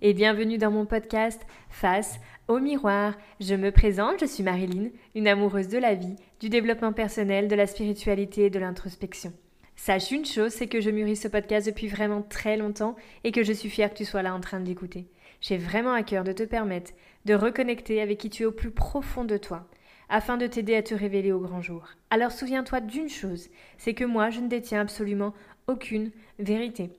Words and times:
Et 0.00 0.14
bienvenue 0.14 0.58
dans 0.58 0.70
mon 0.70 0.86
podcast 0.86 1.40
Face 1.70 2.18
au 2.48 2.58
miroir. 2.58 3.14
Je 3.40 3.54
me 3.54 3.70
présente, 3.70 4.20
je 4.20 4.26
suis 4.26 4.42
Marilyn, 4.42 4.90
une 5.14 5.28
amoureuse 5.28 5.68
de 5.68 5.78
la 5.78 5.94
vie, 5.94 6.16
du 6.40 6.48
développement 6.48 6.92
personnel, 6.92 7.48
de 7.48 7.54
la 7.54 7.66
spiritualité 7.66 8.46
et 8.46 8.50
de 8.50 8.58
l'introspection. 8.58 9.32
Sache 9.76 10.10
une 10.10 10.24
chose, 10.24 10.52
c'est 10.52 10.66
que 10.66 10.80
je 10.80 10.90
mûris 10.90 11.16
ce 11.16 11.28
podcast 11.28 11.66
depuis 11.66 11.86
vraiment 11.86 12.22
très 12.22 12.56
longtemps 12.56 12.96
et 13.24 13.30
que 13.30 13.44
je 13.44 13.52
suis 13.52 13.70
fière 13.70 13.90
que 13.90 13.98
tu 13.98 14.04
sois 14.04 14.22
là 14.22 14.34
en 14.34 14.40
train 14.40 14.60
de 14.60 14.66
l'écouter. 14.66 15.06
J'ai 15.40 15.58
vraiment 15.58 15.92
à 15.92 16.02
cœur 16.02 16.24
de 16.24 16.32
te 16.32 16.42
permettre 16.42 16.92
de 17.24 17.34
reconnecter 17.34 18.00
avec 18.00 18.18
qui 18.18 18.30
tu 18.30 18.42
es 18.42 18.46
au 18.46 18.52
plus 18.52 18.70
profond 18.70 19.24
de 19.24 19.36
toi, 19.36 19.68
afin 20.08 20.36
de 20.36 20.46
t'aider 20.46 20.74
à 20.74 20.82
te 20.82 20.94
révéler 20.94 21.32
au 21.32 21.40
grand 21.40 21.62
jour. 21.62 21.88
Alors 22.10 22.32
souviens-toi 22.32 22.80
d'une 22.80 23.08
chose, 23.08 23.48
c'est 23.78 23.94
que 23.94 24.04
moi 24.04 24.30
je 24.30 24.40
ne 24.40 24.48
détiens 24.48 24.80
absolument 24.80 25.34
aucune 25.68 26.10
vérité. 26.38 26.90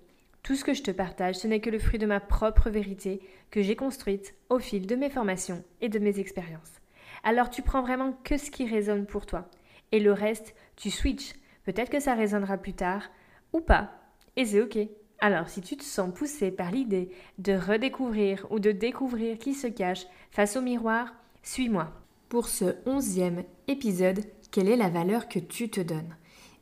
Tout 0.43 0.55
ce 0.55 0.65
que 0.65 0.73
je 0.73 0.83
te 0.83 0.91
partage, 0.91 1.35
ce 1.35 1.47
n'est 1.47 1.61
que 1.61 1.69
le 1.69 1.79
fruit 1.79 1.99
de 1.99 2.05
ma 2.05 2.19
propre 2.19 2.69
vérité 2.69 3.21
que 3.49 3.61
j'ai 3.61 3.77
construite 3.77 4.35
au 4.49 4.59
fil 4.59 4.85
de 4.85 4.95
mes 4.97 5.09
formations 5.09 5.63
et 5.79 5.87
de 5.87 5.99
mes 5.99 6.19
expériences. 6.19 6.81
Alors 7.23 7.49
tu 7.49 7.61
prends 7.61 7.81
vraiment 7.81 8.11
que 8.25 8.37
ce 8.37 8.51
qui 8.51 8.67
résonne 8.67 9.05
pour 9.05 9.25
toi. 9.25 9.49
Et 9.93 10.01
le 10.01 10.11
reste, 10.11 10.53
tu 10.75 10.89
switches. 10.89 11.33
Peut-être 11.63 11.89
que 11.89 12.01
ça 12.01 12.13
résonnera 12.13 12.57
plus 12.57 12.73
tard 12.73 13.09
ou 13.53 13.61
pas. 13.61 13.91
Et 14.35 14.45
c'est 14.45 14.61
ok. 14.61 14.77
Alors 15.19 15.47
si 15.47 15.61
tu 15.61 15.77
te 15.77 15.83
sens 15.83 16.13
poussé 16.13 16.51
par 16.51 16.71
l'idée 16.71 17.09
de 17.37 17.53
redécouvrir 17.53 18.45
ou 18.49 18.59
de 18.59 18.73
découvrir 18.73 19.37
qui 19.37 19.53
se 19.53 19.67
cache 19.67 20.07
face 20.29 20.57
au 20.57 20.61
miroir, 20.61 21.15
suis-moi. 21.41 21.93
Pour 22.27 22.49
ce 22.49 22.75
onzième 22.85 23.45
épisode, 23.69 24.25
quelle 24.51 24.67
est 24.67 24.75
la 24.75 24.89
valeur 24.89 25.29
que 25.29 25.39
tu 25.39 25.69
te 25.69 25.79
donnes? 25.79 26.17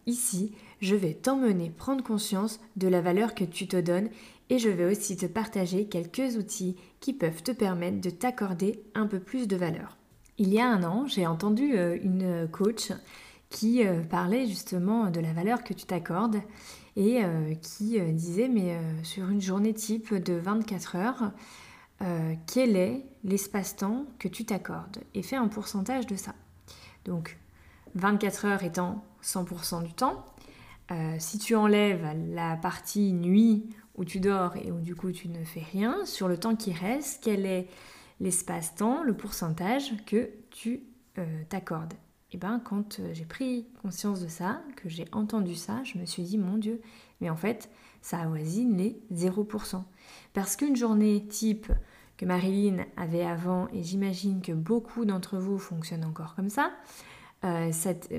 Ici, 0.06 0.54
je 0.82 0.96
vais 0.96 1.14
t'emmener 1.14 1.70
prendre 1.70 2.04
conscience 2.04 2.60
de 2.76 2.88
la 2.88 3.02
valeur 3.02 3.36
que 3.36 3.44
tu 3.44 3.68
te 3.68 3.78
donnes 3.78 4.10
et 4.50 4.60
je 4.60 4.68
vais 4.68 4.86
aussi 4.86 5.16
te 5.16 5.28
partager 5.28 5.86
quelques 5.86 6.36
outils 6.36 6.76
qui 7.00 7.14
peuvent 7.14 7.44
te 7.44 7.52
permettre 7.52 8.02
de 8.02 8.10
t'accorder 8.10 8.84
un 8.96 9.08
peu 9.08 9.20
plus 9.20 9.48
de 9.48 9.56
valeur. 9.56 9.98
Il 10.38 10.50
y 10.50 10.60
a 10.60 10.68
un 10.68 10.84
an, 10.84 11.06
j'ai 11.08 11.28
entendu 11.28 11.78
euh, 11.78 11.98
une 12.02 12.48
coach 12.52 12.92
qui 13.50 13.86
euh, 13.86 14.02
parlait 14.02 14.48
justement 14.48 15.10
de 15.10 15.20
la 15.20 15.34
valeur 15.34 15.64
que 15.64 15.74
tu 15.74 15.86
t'accordes 15.86 16.42
et 16.96 17.24
euh, 17.24 17.54
qui 17.62 18.02
disait 18.12 18.50
mais 18.50 18.78
sur 19.04 19.30
une 19.30 19.40
journée 19.40 19.74
type 19.74 20.14
de 20.14 20.34
24 20.34 20.96
heures, 20.96 21.32
quel 22.48 22.76
est 22.76 23.06
l'espace-temps 23.24 24.08
que 24.18 24.28
tu 24.28 24.44
t'accordes? 24.44 24.98
Et 25.14 25.22
fais 25.22 25.36
un 25.36 25.48
pourcentage 25.48 26.08
de 26.08 26.16
ça. 26.16 26.34
Donc 27.06 27.38
24 27.94 28.46
heures 28.46 28.64
étant 28.64 29.06
100% 29.24 29.84
du 29.84 29.94
temps, 29.94 30.26
euh, 30.92 31.16
si 31.20 31.38
tu 31.38 31.56
enlèves 31.56 32.06
la 32.34 32.58
partie 32.58 33.14
nuit 33.14 33.70
où 33.96 34.04
tu 34.04 34.20
dors 34.20 34.58
et 34.58 34.72
où 34.72 34.80
du 34.80 34.96
coup 34.96 35.12
tu 35.12 35.30
ne 35.30 35.44
fais 35.44 35.64
rien, 35.72 36.06
sur 36.06 36.28
le 36.28 36.38
temps 36.38 36.56
qui 36.56 36.74
reste, 36.74 37.24
quel 37.24 37.46
est 37.46 37.68
l'espace-temps, 38.20 39.04
le 39.04 39.14
pourcentage 39.14 39.94
que 40.06 40.30
tu 40.50 40.84
euh, 41.18 41.44
t'accordes? 41.50 41.94
Et 41.94 42.36
eh 42.36 42.38
bien 42.38 42.60
quand 42.60 43.00
euh, 43.00 43.14
j'ai 43.14 43.26
pris 43.26 43.68
conscience 43.82 44.22
de 44.22 44.28
ça, 44.28 44.62
que 44.78 44.90
j'ai 44.90 45.06
entendu 45.12 45.56
ça, 45.56 45.82
je 45.84 45.98
me 45.98 46.06
suis 46.06 46.24
dit 46.24 46.38
mon 46.38 46.58
Dieu, 46.58 46.82
mais 47.20 47.30
en 47.30 47.36
fait 47.36 47.70
ça 48.02 48.20
avoisine 48.20 48.76
les 48.78 49.02
0%. 49.14 49.84
Parce 50.34 50.56
qu'une 50.56 50.76
journée 50.76 51.26
type 51.28 51.72
que 52.18 52.26
Marilyn 52.26 52.86
avait 52.98 53.24
avant, 53.24 53.68
et 53.74 53.84
j'imagine 53.84 54.42
que 54.42 54.52
beaucoup 54.52 55.06
d'entre 55.06 55.38
vous 55.38 55.58
fonctionnent 55.58 56.06
encore 56.06 56.36
comme 56.36 56.50
ça, 56.50 56.72
euh, 57.44 57.72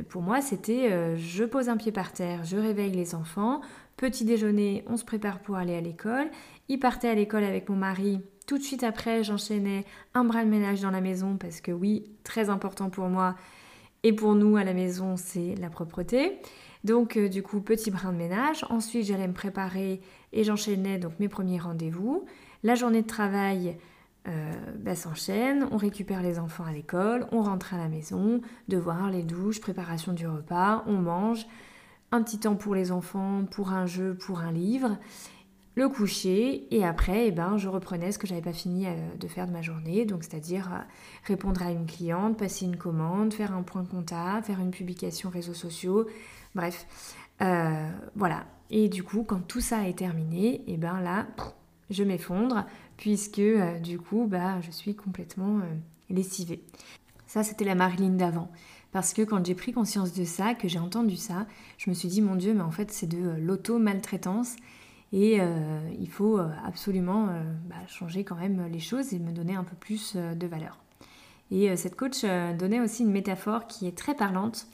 pour 0.08 0.22
moi, 0.22 0.40
c'était 0.40 0.90
euh, 0.90 1.16
je 1.16 1.44
pose 1.44 1.68
un 1.68 1.76
pied 1.76 1.92
par 1.92 2.12
terre, 2.12 2.44
je 2.44 2.56
réveille 2.56 2.90
les 2.90 3.14
enfants, 3.14 3.60
petit 3.96 4.24
déjeuner, 4.24 4.84
on 4.88 4.96
se 4.96 5.04
prépare 5.04 5.38
pour 5.38 5.56
aller 5.56 5.74
à 5.76 5.80
l'école. 5.80 6.28
Il 6.68 6.78
partait 6.78 7.08
à 7.08 7.14
l'école 7.14 7.44
avec 7.44 7.68
mon 7.68 7.76
mari. 7.76 8.20
Tout 8.46 8.58
de 8.58 8.62
suite 8.62 8.82
après, 8.82 9.22
j'enchaînais 9.22 9.84
un 10.14 10.24
bras 10.24 10.44
de 10.44 10.50
ménage 10.50 10.80
dans 10.80 10.90
la 10.90 11.00
maison 11.00 11.36
parce 11.36 11.60
que 11.60 11.70
oui, 11.70 12.04
très 12.24 12.50
important 12.50 12.90
pour 12.90 13.08
moi 13.08 13.36
et 14.02 14.12
pour 14.12 14.34
nous 14.34 14.56
à 14.56 14.64
la 14.64 14.74
maison, 14.74 15.16
c'est 15.16 15.54
la 15.60 15.70
propreté. 15.70 16.40
Donc 16.82 17.16
euh, 17.16 17.28
du 17.28 17.42
coup, 17.42 17.60
petit 17.60 17.90
brin 17.90 18.12
de 18.12 18.18
ménage. 18.18 18.64
Ensuite, 18.68 19.06
j'allais 19.06 19.28
me 19.28 19.32
préparer 19.32 20.00
et 20.32 20.42
j'enchaînais 20.42 20.98
donc 20.98 21.12
mes 21.20 21.28
premiers 21.28 21.58
rendez-vous. 21.58 22.24
La 22.64 22.74
journée 22.74 23.02
de 23.02 23.06
travail, 23.06 23.76
euh, 24.28 24.52
bah, 24.78 24.94
s'enchaîne, 24.94 25.66
on 25.72 25.76
récupère 25.76 26.22
les 26.22 26.38
enfants 26.38 26.64
à 26.64 26.72
l'école, 26.72 27.26
on 27.32 27.42
rentre 27.42 27.74
à 27.74 27.78
la 27.78 27.88
maison, 27.88 28.40
devoirs, 28.68 29.10
les 29.10 29.24
douches, 29.24 29.60
préparation 29.60 30.12
du 30.12 30.28
repas, 30.28 30.84
on 30.86 30.98
mange, 30.98 31.46
un 32.12 32.22
petit 32.22 32.38
temps 32.38 32.54
pour 32.54 32.74
les 32.76 32.92
enfants, 32.92 33.44
pour 33.50 33.72
un 33.72 33.86
jeu, 33.86 34.14
pour 34.14 34.38
un 34.38 34.52
livre, 34.52 34.96
le 35.74 35.88
coucher, 35.88 36.72
et 36.72 36.84
après, 36.84 37.28
eh 37.28 37.30
ben, 37.32 37.56
je 37.56 37.68
reprenais 37.68 38.12
ce 38.12 38.18
que 38.18 38.28
j'avais 38.28 38.42
pas 38.42 38.52
fini 38.52 38.86
euh, 38.86 38.92
de 39.18 39.26
faire 39.26 39.48
de 39.48 39.52
ma 39.52 39.62
journée, 39.62 40.04
donc 40.04 40.22
c'est-à-dire 40.22 40.68
euh, 40.72 40.78
répondre 41.24 41.60
à 41.62 41.72
une 41.72 41.86
cliente, 41.86 42.38
passer 42.38 42.66
une 42.66 42.76
commande, 42.76 43.34
faire 43.34 43.52
un 43.52 43.62
point 43.62 43.84
comptable, 43.84 44.44
faire 44.44 44.60
une 44.60 44.70
publication 44.70 45.30
réseaux 45.30 45.54
sociaux, 45.54 46.06
bref, 46.54 46.86
voilà. 48.14 48.44
Et 48.70 48.88
du 48.88 49.02
coup, 49.02 49.24
quand 49.24 49.40
tout 49.40 49.60
ça 49.60 49.88
est 49.88 49.98
terminé, 49.98 50.62
eh 50.68 50.76
ben 50.76 51.00
là, 51.00 51.26
je 51.90 52.04
m'effondre, 52.04 52.64
puisque 52.96 53.38
euh, 53.38 53.78
du 53.78 53.98
coup, 53.98 54.26
bah, 54.28 54.60
je 54.60 54.70
suis 54.70 54.94
complètement 54.94 55.58
euh, 55.58 55.74
lessivée. 56.10 56.62
Ça, 57.26 57.42
c'était 57.42 57.64
la 57.64 57.74
Marilyn 57.74 58.10
d'avant. 58.10 58.50
Parce 58.92 59.14
que 59.14 59.22
quand 59.22 59.44
j'ai 59.44 59.54
pris 59.54 59.72
conscience 59.72 60.12
de 60.12 60.24
ça, 60.24 60.54
que 60.54 60.68
j'ai 60.68 60.78
entendu 60.78 61.16
ça, 61.16 61.46
je 61.78 61.88
me 61.88 61.94
suis 61.94 62.08
dit, 62.08 62.20
mon 62.20 62.36
Dieu, 62.36 62.52
mais 62.52 62.62
en 62.62 62.70
fait, 62.70 62.92
c'est 62.92 63.06
de 63.06 63.18
euh, 63.18 63.38
l'auto-maltraitance. 63.38 64.56
Et 65.14 65.40
il 66.00 66.08
faut 66.08 66.38
absolument 66.64 67.26
bah, 67.66 67.76
changer 67.86 68.24
quand 68.24 68.36
même 68.36 68.66
les 68.72 68.80
choses 68.80 69.12
et 69.12 69.18
me 69.18 69.30
donner 69.30 69.54
un 69.54 69.62
peu 69.62 69.76
plus 69.76 70.16
de 70.16 70.46
valeur. 70.46 70.78
Et 71.50 71.76
cette 71.76 71.96
coach 71.96 72.24
donnait 72.58 72.80
aussi 72.80 73.02
une 73.02 73.10
métaphore 73.10 73.66
qui 73.66 73.86
est 73.86 73.94
très 73.94 74.14
parlante 74.14 74.66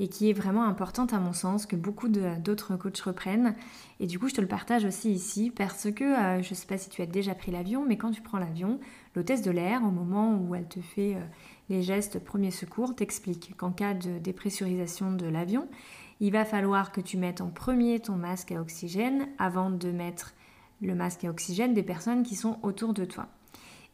et 0.00 0.08
qui 0.08 0.28
est 0.28 0.32
vraiment 0.32 0.64
importante 0.64 1.12
à 1.12 1.20
mon 1.20 1.32
sens, 1.32 1.66
que 1.66 1.76
beaucoup 1.76 2.08
d'autres 2.08 2.76
coachs 2.76 3.00
reprennent. 3.00 3.54
Et 4.00 4.06
du 4.06 4.18
coup, 4.18 4.28
je 4.28 4.34
te 4.34 4.40
le 4.40 4.48
partage 4.48 4.84
aussi 4.84 5.12
ici 5.12 5.52
parce 5.54 5.90
que 5.92 6.04
euh, 6.04 6.42
je 6.42 6.50
ne 6.50 6.54
sais 6.54 6.66
pas 6.66 6.78
si 6.78 6.90
tu 6.90 7.00
as 7.00 7.06
déjà 7.06 7.34
pris 7.34 7.52
l'avion, 7.52 7.84
mais 7.86 7.96
quand 7.96 8.10
tu 8.10 8.20
prends 8.20 8.38
l'avion, 8.38 8.80
l'hôtesse 9.14 9.42
de 9.42 9.50
l'air, 9.52 9.84
au 9.84 9.90
moment 9.90 10.36
où 10.36 10.54
elle 10.54 10.66
te 10.66 10.80
fait 10.80 11.14
euh, 11.14 11.20
les 11.68 11.82
gestes 11.82 12.18
premier 12.18 12.50
secours, 12.50 12.96
t'explique 12.96 13.56
qu'en 13.56 13.70
cas 13.70 13.94
de 13.94 14.18
dépressurisation 14.18 15.12
de 15.12 15.26
l'avion, 15.26 15.68
il 16.20 16.32
va 16.32 16.44
falloir 16.44 16.90
que 16.90 17.00
tu 17.00 17.16
mettes 17.16 17.40
en 17.40 17.48
premier 17.48 18.00
ton 18.00 18.16
masque 18.16 18.52
à 18.52 18.60
oxygène 18.60 19.28
avant 19.38 19.70
de 19.70 19.90
mettre 19.90 20.34
le 20.82 20.94
masque 20.94 21.24
à 21.24 21.30
oxygène 21.30 21.72
des 21.72 21.82
personnes 21.82 22.24
qui 22.24 22.34
sont 22.34 22.58
autour 22.62 22.94
de 22.94 23.04
toi. 23.04 23.28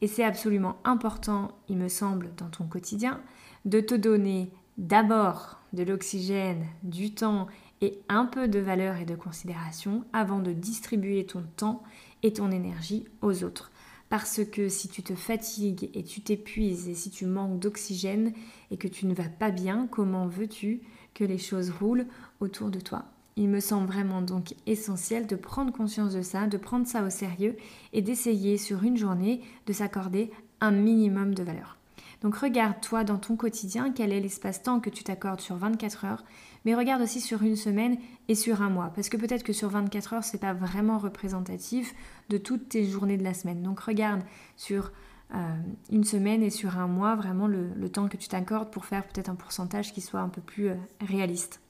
Et 0.00 0.06
c'est 0.06 0.24
absolument 0.24 0.76
important, 0.84 1.50
il 1.68 1.76
me 1.76 1.88
semble, 1.88 2.30
dans 2.36 2.48
ton 2.48 2.64
quotidien, 2.64 3.20
de 3.66 3.80
te 3.80 3.94
donner 3.94 4.50
d'abord 4.78 5.59
de 5.72 5.82
l'oxygène, 5.82 6.66
du 6.82 7.14
temps 7.14 7.46
et 7.80 7.98
un 8.08 8.26
peu 8.26 8.48
de 8.48 8.58
valeur 8.58 8.96
et 8.96 9.04
de 9.04 9.14
considération 9.14 10.04
avant 10.12 10.40
de 10.40 10.52
distribuer 10.52 11.24
ton 11.24 11.42
temps 11.56 11.82
et 12.22 12.32
ton 12.32 12.50
énergie 12.50 13.04
aux 13.22 13.44
autres. 13.44 13.70
Parce 14.08 14.44
que 14.44 14.68
si 14.68 14.88
tu 14.88 15.02
te 15.02 15.14
fatigues 15.14 15.88
et 15.94 16.02
tu 16.02 16.20
t'épuises 16.20 16.88
et 16.88 16.94
si 16.94 17.10
tu 17.10 17.26
manques 17.26 17.60
d'oxygène 17.60 18.32
et 18.70 18.76
que 18.76 18.88
tu 18.88 19.06
ne 19.06 19.14
vas 19.14 19.28
pas 19.28 19.52
bien, 19.52 19.86
comment 19.90 20.26
veux-tu 20.26 20.82
que 21.14 21.24
les 21.24 21.38
choses 21.38 21.70
roulent 21.70 22.06
autour 22.40 22.70
de 22.70 22.80
toi? 22.80 23.04
Il 23.36 23.48
me 23.48 23.60
semble 23.60 23.86
vraiment 23.86 24.20
donc 24.20 24.54
essentiel 24.66 25.26
de 25.26 25.36
prendre 25.36 25.72
conscience 25.72 26.12
de 26.12 26.22
ça, 26.22 26.46
de 26.48 26.58
prendre 26.58 26.86
ça 26.86 27.04
au 27.04 27.10
sérieux 27.10 27.56
et 27.92 28.02
d'essayer 28.02 28.58
sur 28.58 28.82
une 28.82 28.96
journée 28.96 29.42
de 29.66 29.72
s'accorder 29.72 30.30
un 30.60 30.72
minimum 30.72 31.34
de 31.34 31.44
valeur. 31.44 31.79
Donc 32.22 32.36
regarde 32.36 32.80
toi 32.80 33.02
dans 33.02 33.18
ton 33.18 33.36
quotidien 33.36 33.92
quel 33.92 34.12
est 34.12 34.20
l'espace-temps 34.20 34.80
que 34.80 34.90
tu 34.90 35.04
t'accordes 35.04 35.40
sur 35.40 35.56
24 35.56 36.04
heures, 36.04 36.24
mais 36.64 36.74
regarde 36.74 37.02
aussi 37.02 37.20
sur 37.20 37.42
une 37.42 37.56
semaine 37.56 37.96
et 38.28 38.34
sur 38.34 38.60
un 38.60 38.68
mois, 38.68 38.92
parce 38.94 39.08
que 39.08 39.16
peut-être 39.16 39.42
que 39.42 39.52
sur 39.52 39.70
24 39.70 40.12
heures, 40.14 40.24
c'est 40.24 40.40
pas 40.40 40.52
vraiment 40.52 40.98
représentatif 40.98 41.94
de 42.28 42.36
toutes 42.36 42.68
tes 42.68 42.84
journées 42.84 43.16
de 43.16 43.24
la 43.24 43.34
semaine. 43.34 43.62
Donc 43.62 43.80
regarde 43.80 44.22
sur 44.56 44.92
euh, 45.34 45.56
une 45.90 46.04
semaine 46.04 46.42
et 46.42 46.50
sur 46.50 46.78
un 46.78 46.88
mois 46.88 47.14
vraiment 47.14 47.46
le, 47.46 47.88
temps 47.88 48.08
que 48.08 48.16
tu 48.16 48.28
t'accordes 48.28 48.70
pour 48.70 48.84
faire 48.84 49.06
peut-être 49.06 49.28
un 49.30 49.36
pourcentage 49.36 49.92
qui 49.92 50.00
soit 50.00 50.20
un 50.20 50.28
peu 50.28 50.40
plus 50.40 50.68
euh, 50.68 50.74
réaliste. 51.00 51.60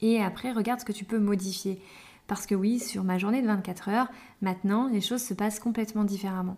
Et 0.00 0.22
après, 0.22 0.52
regarde 0.52 0.80
ce 0.80 0.84
que 0.84 0.92
tu 0.92 1.04
peux 1.04 1.18
modifier. 1.18 1.80
Parce 2.26 2.46
que 2.46 2.54
oui, 2.54 2.78
sur 2.78 3.04
ma 3.04 3.18
journée 3.18 3.42
de 3.42 3.46
24 3.46 3.88
heures, 3.88 4.08
maintenant, 4.40 4.88
les 4.88 5.00
choses 5.00 5.22
se 5.22 5.34
passent 5.34 5.60
complètement 5.60 6.04
différemment. 6.04 6.56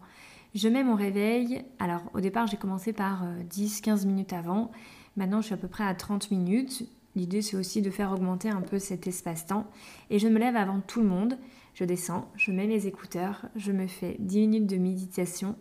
Je 0.57 0.69
mets 0.69 0.83
mon 0.83 0.95
réveil. 0.95 1.63
Alors 1.79 2.01
au 2.15 2.21
départ 2.21 2.47
j'ai 2.47 2.57
commencé 2.57 2.95
par 2.95 3.27
10-15 3.51 4.05
euh, 4.05 4.07
minutes 4.07 4.33
avant. 4.33 4.71
Maintenant 5.19 5.43
je 5.43 5.47
suis 5.47 5.55
à 5.55 5.59
peu 5.59 5.69
près 5.69 5.85
à 5.85 5.95
30 5.95 6.31
minutes. 6.31 6.89
L'idée 7.15 7.43
c'est 7.43 7.59
aussi 7.59 7.83
de 7.83 7.91
faire 7.91 8.11
augmenter 8.11 8.49
un 8.49 8.63
peu 8.63 8.79
cet 8.79 9.07
espace-temps. 9.07 9.67
Et 10.09 10.19
je 10.19 10.29
me 10.29 10.39
lève 10.39 10.57
avant 10.57 10.81
tout 10.81 11.03
le 11.03 11.09
monde. 11.09 11.37
Je 11.75 11.85
descends, 11.85 12.31
je 12.37 12.53
mets 12.53 12.67
mes 12.67 12.87
écouteurs, 12.87 13.45
je 13.55 13.71
me 13.71 13.87
fais 13.87 14.17
10 14.19 14.39
minutes 14.39 14.67
de 14.67 14.79
méditation. 14.79 15.57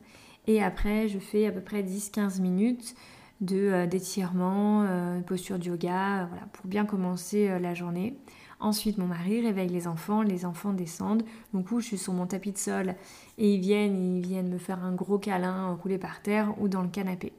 Et 0.47 0.63
après 0.63 1.09
je 1.09 1.19
fais 1.19 1.45
à 1.45 1.51
peu 1.51 1.59
près 1.59 1.83
10-15 1.83 2.39
minutes 2.39 2.95
de 3.41 3.57
euh, 3.57 3.87
d'étirement, 3.87 4.83
euh, 4.83 5.19
posture 5.19 5.59
de 5.59 5.65
yoga, 5.65 6.27
voilà, 6.29 6.45
pour 6.53 6.67
bien 6.67 6.85
commencer 6.85 7.59
la 7.59 7.73
journée. 7.73 8.17
Ensuite, 8.65 8.97
mon 8.97 9.05
mari 9.05 9.41
réveille 9.41 9.69
les 9.69 9.85
enfants, 9.85 10.23
les 10.23 10.43
enfants 10.43 10.73
descendent. 10.73 11.21
Donc, 11.53 11.71
où 11.71 11.79
je 11.79 11.85
suis 11.85 11.97
sur 11.99 12.13
mon 12.13 12.25
tapis 12.25 12.51
de 12.51 12.57
sol 12.57 12.95
et 13.37 13.53
ils 13.53 13.61
viennent, 13.61 14.17
ils 14.17 14.25
viennent 14.25 14.49
me 14.49 14.57
faire 14.57 14.83
un 14.83 14.91
gros 14.91 15.19
câlin 15.19 15.77
roulé 15.83 15.99
par 15.99 16.23
terre 16.23 16.51
ou 16.59 16.67
dans 16.67 16.81
le 16.81 16.87
canapé. 16.87 17.31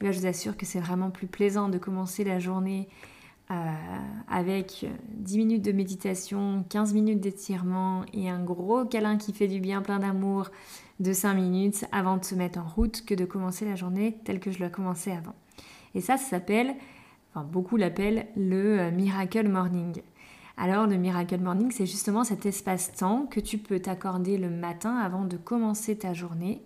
Et 0.00 0.10
je 0.10 0.18
vous 0.18 0.24
assure 0.24 0.56
que 0.56 0.64
c'est 0.64 0.80
vraiment 0.80 1.10
plus 1.10 1.26
plaisant 1.26 1.68
de 1.68 1.76
commencer 1.76 2.24
la 2.24 2.38
journée 2.38 2.88
euh, 3.50 3.54
avec 4.30 4.86
10 5.16 5.36
minutes 5.36 5.62
de 5.62 5.72
méditation, 5.72 6.64
15 6.70 6.94
minutes 6.94 7.20
d'étirement 7.20 8.06
et 8.14 8.30
un 8.30 8.42
gros 8.42 8.86
câlin 8.86 9.18
qui 9.18 9.34
fait 9.34 9.48
du 9.48 9.60
bien, 9.60 9.82
plein 9.82 9.98
d'amour 9.98 10.48
de 10.98 11.12
5 11.12 11.34
minutes 11.34 11.84
avant 11.92 12.16
de 12.16 12.24
se 12.24 12.34
mettre 12.34 12.58
en 12.58 12.66
route 12.66 13.04
que 13.04 13.14
de 13.14 13.26
commencer 13.26 13.66
la 13.66 13.74
journée 13.74 14.16
telle 14.24 14.40
que 14.40 14.50
je 14.50 14.60
l'ai 14.60 14.70
commencé 14.70 15.10
avant. 15.10 15.34
Et 15.94 16.00
ça, 16.00 16.16
ça 16.16 16.24
s'appelle, 16.24 16.74
enfin 17.34 17.44
beaucoup 17.44 17.76
l'appellent 17.76 18.28
le 18.34 18.80
euh, 18.80 18.90
Miracle 18.90 19.46
Morning. 19.46 20.00
Alors 20.62 20.86
le 20.86 20.98
Miracle 20.98 21.40
Morning, 21.40 21.70
c'est 21.70 21.86
justement 21.86 22.22
cet 22.22 22.44
espace-temps 22.44 23.24
que 23.24 23.40
tu 23.40 23.56
peux 23.56 23.80
t'accorder 23.80 24.36
le 24.36 24.50
matin 24.50 24.94
avant 24.98 25.24
de 25.24 25.38
commencer 25.38 25.96
ta 25.96 26.12
journée. 26.12 26.62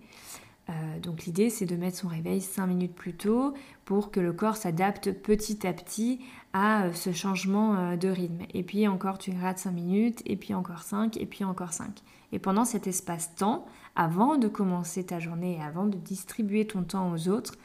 Euh, 0.69 0.99
donc 0.99 1.23
l'idée 1.23 1.49
c'est 1.49 1.65
de 1.65 1.77
mettre 1.77 1.99
son 1.99 2.09
réveil 2.09 2.41
5 2.41 2.67
minutes 2.67 2.93
plus 2.93 3.13
tôt 3.13 3.53
pour 3.85 4.11
que 4.11 4.19
le 4.19 4.33
corps 4.33 4.57
s'adapte 4.57 5.13
petit 5.13 5.65
à 5.65 5.71
petit 5.71 6.19
à 6.51 6.83
euh, 6.83 6.93
ce 6.93 7.13
changement 7.13 7.95
de 7.95 8.09
rythme. 8.09 8.43
Et 8.53 8.63
puis 8.63 8.85
encore 8.89 9.17
tu 9.17 9.31
rates 9.31 9.59
5 9.59 9.71
minutes, 9.71 10.21
et 10.25 10.35
puis 10.35 10.53
encore 10.53 10.83
5, 10.83 11.15
et 11.15 11.25
puis 11.25 11.45
encore 11.45 11.71
5. 11.71 11.87
Et 12.33 12.39
pendant 12.39 12.65
cet 12.65 12.87
espace-temps, 12.87 13.65
avant 13.95 14.35
de 14.35 14.49
commencer 14.49 15.05
ta 15.05 15.19
journée 15.19 15.59
et 15.59 15.63
avant 15.63 15.85
de 15.85 15.97
distribuer 15.97 16.67
ton 16.67 16.83
temps 16.83 17.13
aux 17.13 17.29
autres, 17.29 17.55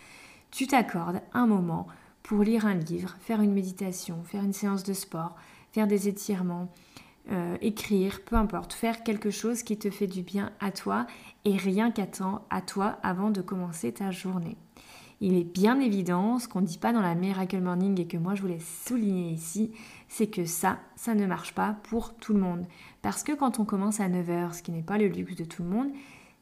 tu 0.52 0.68
t'accordes 0.68 1.22
un 1.32 1.48
moment 1.48 1.88
pour 2.22 2.44
lire 2.44 2.66
un 2.66 2.74
livre, 2.74 3.16
faire 3.18 3.40
une 3.40 3.52
méditation, 3.52 4.22
faire 4.22 4.44
une 4.44 4.52
séance 4.52 4.84
de 4.84 4.92
sport, 4.92 5.34
faire 5.72 5.86
des 5.86 6.08
étirements, 6.08 6.72
euh, 7.30 7.56
écrire, 7.60 8.22
peu 8.24 8.36
importe, 8.36 8.72
faire 8.72 9.02
quelque 9.02 9.30
chose 9.30 9.62
qui 9.62 9.78
te 9.78 9.90
fait 9.90 10.06
du 10.06 10.22
bien 10.22 10.52
à 10.60 10.72
toi 10.72 11.06
et 11.44 11.56
rien 11.56 11.90
qu'attend 11.90 12.44
à 12.50 12.60
toi 12.60 12.98
avant 13.02 13.30
de 13.30 13.40
commencer 13.40 13.92
ta 13.92 14.10
journée. 14.10 14.56
Il 15.22 15.36
est 15.36 15.44
bien 15.44 15.78
évident, 15.80 16.38
ce 16.38 16.48
qu'on 16.48 16.62
ne 16.62 16.66
dit 16.66 16.78
pas 16.78 16.94
dans 16.94 17.02
la 17.02 17.14
Miracle 17.14 17.60
Morning 17.60 18.00
et 18.00 18.06
que 18.06 18.16
moi 18.16 18.34
je 18.34 18.40
voulais 18.40 18.58
souligner 18.58 19.30
ici, 19.32 19.70
c'est 20.08 20.28
que 20.28 20.46
ça, 20.46 20.78
ça 20.96 21.14
ne 21.14 21.26
marche 21.26 21.54
pas 21.54 21.76
pour 21.84 22.14
tout 22.14 22.32
le 22.32 22.40
monde. 22.40 22.66
Parce 23.02 23.22
que 23.22 23.32
quand 23.32 23.60
on 23.60 23.66
commence 23.66 24.00
à 24.00 24.08
9h, 24.08 24.54
ce 24.54 24.62
qui 24.62 24.72
n'est 24.72 24.82
pas 24.82 24.96
le 24.96 25.08
luxe 25.08 25.36
de 25.36 25.44
tout 25.44 25.62
le 25.62 25.68
monde, 25.68 25.88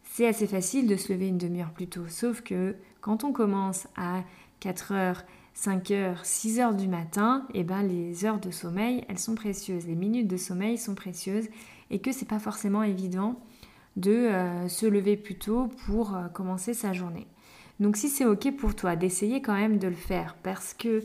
c'est 0.04 0.28
assez 0.28 0.46
facile 0.46 0.86
de 0.86 0.96
se 0.96 1.12
lever 1.12 1.26
une 1.26 1.38
demi-heure 1.38 1.72
plus 1.72 1.88
tôt. 1.88 2.06
Sauf 2.06 2.40
que 2.40 2.76
quand 3.00 3.24
on 3.24 3.32
commence 3.32 3.88
à 3.96 4.22
4h, 4.62 5.22
5h, 5.58 6.22
6h 6.22 6.76
du 6.76 6.86
matin, 6.86 7.44
eh 7.52 7.64
ben 7.64 7.82
les 7.82 8.24
heures 8.24 8.38
de 8.38 8.52
sommeil, 8.52 9.04
elles 9.08 9.18
sont 9.18 9.34
précieuses, 9.34 9.86
les 9.88 9.96
minutes 9.96 10.28
de 10.28 10.36
sommeil 10.36 10.78
sont 10.78 10.94
précieuses 10.94 11.48
et 11.90 11.98
que 11.98 12.12
c'est 12.12 12.28
pas 12.28 12.38
forcément 12.38 12.84
évident 12.84 13.40
de 13.96 14.12
euh, 14.12 14.68
se 14.68 14.86
lever 14.86 15.16
plus 15.16 15.36
tôt 15.36 15.68
pour 15.84 16.14
euh, 16.14 16.28
commencer 16.28 16.74
sa 16.74 16.92
journée. 16.92 17.26
Donc 17.80 17.96
si 17.96 18.08
c'est 18.08 18.24
ok 18.24 18.56
pour 18.56 18.76
toi 18.76 18.94
d'essayer 18.94 19.42
quand 19.42 19.54
même 19.54 19.78
de 19.78 19.88
le 19.88 19.94
faire 19.94 20.36
parce 20.44 20.74
que 20.74 21.02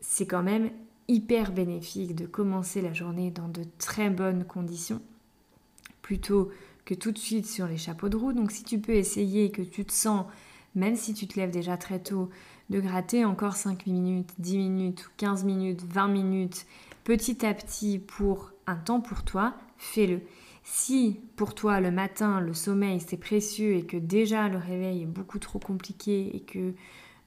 c'est 0.00 0.26
quand 0.26 0.44
même 0.44 0.70
hyper 1.08 1.50
bénéfique 1.50 2.14
de 2.14 2.26
commencer 2.26 2.82
la 2.82 2.92
journée 2.92 3.32
dans 3.32 3.48
de 3.48 3.64
très 3.78 4.08
bonnes 4.08 4.44
conditions 4.44 5.02
plutôt 6.00 6.52
que 6.84 6.94
tout 6.94 7.10
de 7.10 7.18
suite 7.18 7.46
sur 7.46 7.66
les 7.66 7.76
chapeaux 7.76 8.08
de 8.08 8.16
roue. 8.16 8.32
Donc 8.32 8.52
si 8.52 8.62
tu 8.62 8.78
peux 8.78 8.94
essayer 8.94 9.50
que 9.50 9.62
tu 9.62 9.84
te 9.84 9.92
sens, 9.92 10.26
même 10.76 10.94
si 10.94 11.12
tu 11.12 11.26
te 11.26 11.40
lèves 11.40 11.50
déjà 11.50 11.76
très 11.76 11.98
tôt, 11.98 12.30
de 12.70 12.80
gratter 12.80 13.24
encore 13.24 13.54
5 13.54 13.86
minutes, 13.86 14.30
10 14.38 14.58
minutes, 14.58 15.10
15 15.16 15.44
minutes, 15.44 15.82
20 15.88 16.08
minutes, 16.08 16.66
petit 17.04 17.46
à 17.46 17.54
petit 17.54 17.98
pour 17.98 18.52
un 18.66 18.76
temps 18.76 19.00
pour 19.00 19.22
toi, 19.22 19.54
fais-le. 19.78 20.20
Si 20.64 21.20
pour 21.36 21.54
toi 21.54 21.80
le 21.80 21.92
matin, 21.92 22.40
le 22.40 22.52
sommeil 22.52 23.00
c'est 23.00 23.16
précieux 23.16 23.74
et 23.74 23.86
que 23.86 23.96
déjà 23.96 24.48
le 24.48 24.58
réveil 24.58 25.02
est 25.02 25.06
beaucoup 25.06 25.38
trop 25.38 25.60
compliqué 25.60 26.34
et 26.34 26.40
que 26.40 26.74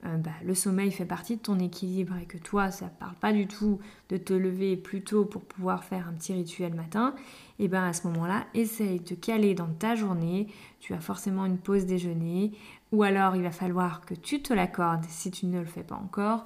euh, 0.06 0.16
bah, 0.16 0.32
le 0.46 0.56
sommeil 0.56 0.92
fait 0.92 1.06
partie 1.06 1.36
de 1.36 1.42
ton 1.42 1.60
équilibre 1.60 2.16
et 2.22 2.26
que 2.26 2.38
toi, 2.38 2.72
ça 2.72 2.86
ne 2.86 2.92
parle 2.92 3.16
pas 3.16 3.34
du 3.34 3.48
tout 3.48 3.80
de 4.08 4.16
te 4.16 4.34
lever 4.34 4.78
plus 4.78 5.04
tôt 5.04 5.26
pour 5.26 5.42
pouvoir 5.42 5.84
faire 5.84 6.08
un 6.08 6.14
petit 6.14 6.32
rituel 6.32 6.74
matin, 6.74 7.14
et 7.60 7.68
bien 7.68 7.86
à 7.86 7.92
ce 7.92 8.08
moment-là, 8.08 8.46
essaye 8.54 9.02
de 9.02 9.16
caler 9.16 9.56
dans 9.56 9.68
ta 9.68 9.96
journée. 9.96 10.48
Tu 10.80 10.94
as 10.94 11.02
forcément 11.02 11.46
une 11.46 11.58
pause 11.58 11.86
déjeuner, 11.86 12.54
ou 12.92 13.04
alors 13.04 13.36
il 13.36 13.44
va 13.44 13.52
falloir 13.52 14.02
que 14.06 14.14
tu 14.14 14.42
te 14.42 14.54
l'accordes 14.54 15.06
si 15.08 15.32
tu 15.32 15.46
ne 15.46 15.60
le 15.60 15.66
fais 15.66 15.84
pas 15.84 15.96
encore, 15.96 16.46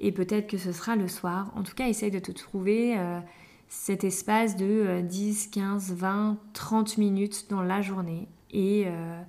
et 0.00 0.12
peut-être 0.12 0.46
que 0.46 0.58
ce 0.58 0.72
sera 0.72 0.96
le 0.96 1.08
soir. 1.08 1.52
En 1.56 1.62
tout 1.62 1.74
cas, 1.74 1.88
essaye 1.88 2.10
de 2.10 2.18
te 2.18 2.30
trouver 2.30 2.98
euh, 2.98 3.20
cet 3.68 4.04
espace 4.04 4.56
de 4.56 5.00
10, 5.00 5.48
15, 5.48 5.92
20, 5.94 6.38
30 6.52 6.98
minutes 6.98 7.46
dans 7.50 7.62
la 7.62 7.82
journée. 7.82 8.28
Et. 8.50 8.84
Euh, 8.86 9.22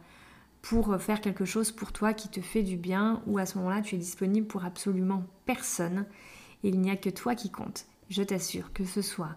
pour 0.61 1.00
faire 1.01 1.21
quelque 1.21 1.45
chose 1.45 1.71
pour 1.71 1.91
toi 1.91 2.13
qui 2.13 2.29
te 2.29 2.41
fait 2.41 2.63
du 2.63 2.77
bien, 2.77 3.21
ou 3.27 3.38
à 3.38 3.45
ce 3.45 3.57
moment-là 3.57 3.81
tu 3.81 3.95
es 3.95 3.97
disponible 3.97 4.47
pour 4.47 4.65
absolument 4.65 5.23
personne, 5.45 6.05
et 6.63 6.69
il 6.69 6.79
n'y 6.79 6.91
a 6.91 6.97
que 6.97 7.09
toi 7.09 7.35
qui 7.35 7.50
compte. 7.50 7.85
Je 8.09 8.23
t'assure 8.23 8.73
que 8.73 8.85
ce 8.85 9.01
soit 9.01 9.35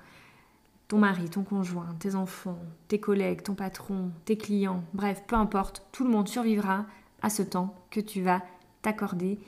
ton 0.89 0.99
mari, 0.99 1.31
ton 1.31 1.43
conjoint, 1.43 1.95
tes 2.01 2.15
enfants, 2.15 2.59
tes 2.89 3.01
collègues, 3.01 3.43
ton 3.43 3.55
patron, 3.55 4.11
tes 4.25 4.37
clients, 4.37 4.85
bref, 4.93 5.23
peu 5.27 5.37
importe, 5.37 5.87
tout 5.93 6.05
le 6.05 6.11
monde 6.11 6.29
survivra 6.29 6.87
ce 7.31 7.43
temps 7.43 7.75
que 7.91 8.01
tu 8.01 8.23
vas 8.23 8.43
t'accorder, 8.83 9.39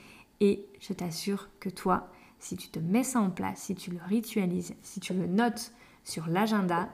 et 0.41 0.65
je 0.79 0.93
t'assure 0.93 1.49
que 1.59 1.69
toi, 1.69 2.09
si 2.39 2.57
tu 2.57 2.69
te 2.69 2.79
mets 2.79 3.03
ça 3.03 3.19
en 3.19 3.29
place, 3.29 3.59
si 3.59 3.75
tu 3.75 3.91
le 3.91 3.99
ritualises, 4.05 4.75
si 4.81 4.99
tu 4.99 5.13
le 5.13 5.27
notes 5.27 5.71
sur 6.03 6.27
l'agenda, 6.27 6.89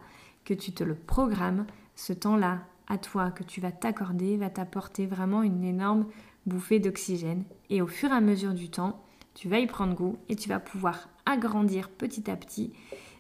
que 0.46 0.54
tu 0.54 0.72
te 0.72 0.84
le 0.84 0.96
programmes, 0.96 1.66
ce 1.96 2.14
temps-là 2.14 2.60
à 2.88 2.98
toi 2.98 3.32
que 3.32 3.44
tu 3.44 3.62
vas 3.62 3.72
t'accorder 3.72 4.38
va 4.38 4.50
t'apporter 4.50 5.06
vraiment 5.06 5.44
une 5.44 5.64
énorme 5.64 6.08
bouffée 6.46 6.80
d'oxygène. 6.80 7.44
Et 7.70 7.82
au 7.82 7.88
fur 7.88 8.10
et 8.10 8.16
à 8.16 8.22
mesure 8.22 8.54
du 8.54 8.70
temps, 8.70 9.04
tu 9.34 9.48
vas 9.48 9.60
y 9.60 9.68
prendre 9.68 9.96
goût 9.96 10.18
et 10.30 10.36
tu 10.36 10.50
vas 10.50 10.60
pouvoir 10.60 11.10
agrandir 11.26 11.90
petit 11.90 12.30
à 12.30 12.36
petit 12.36 12.74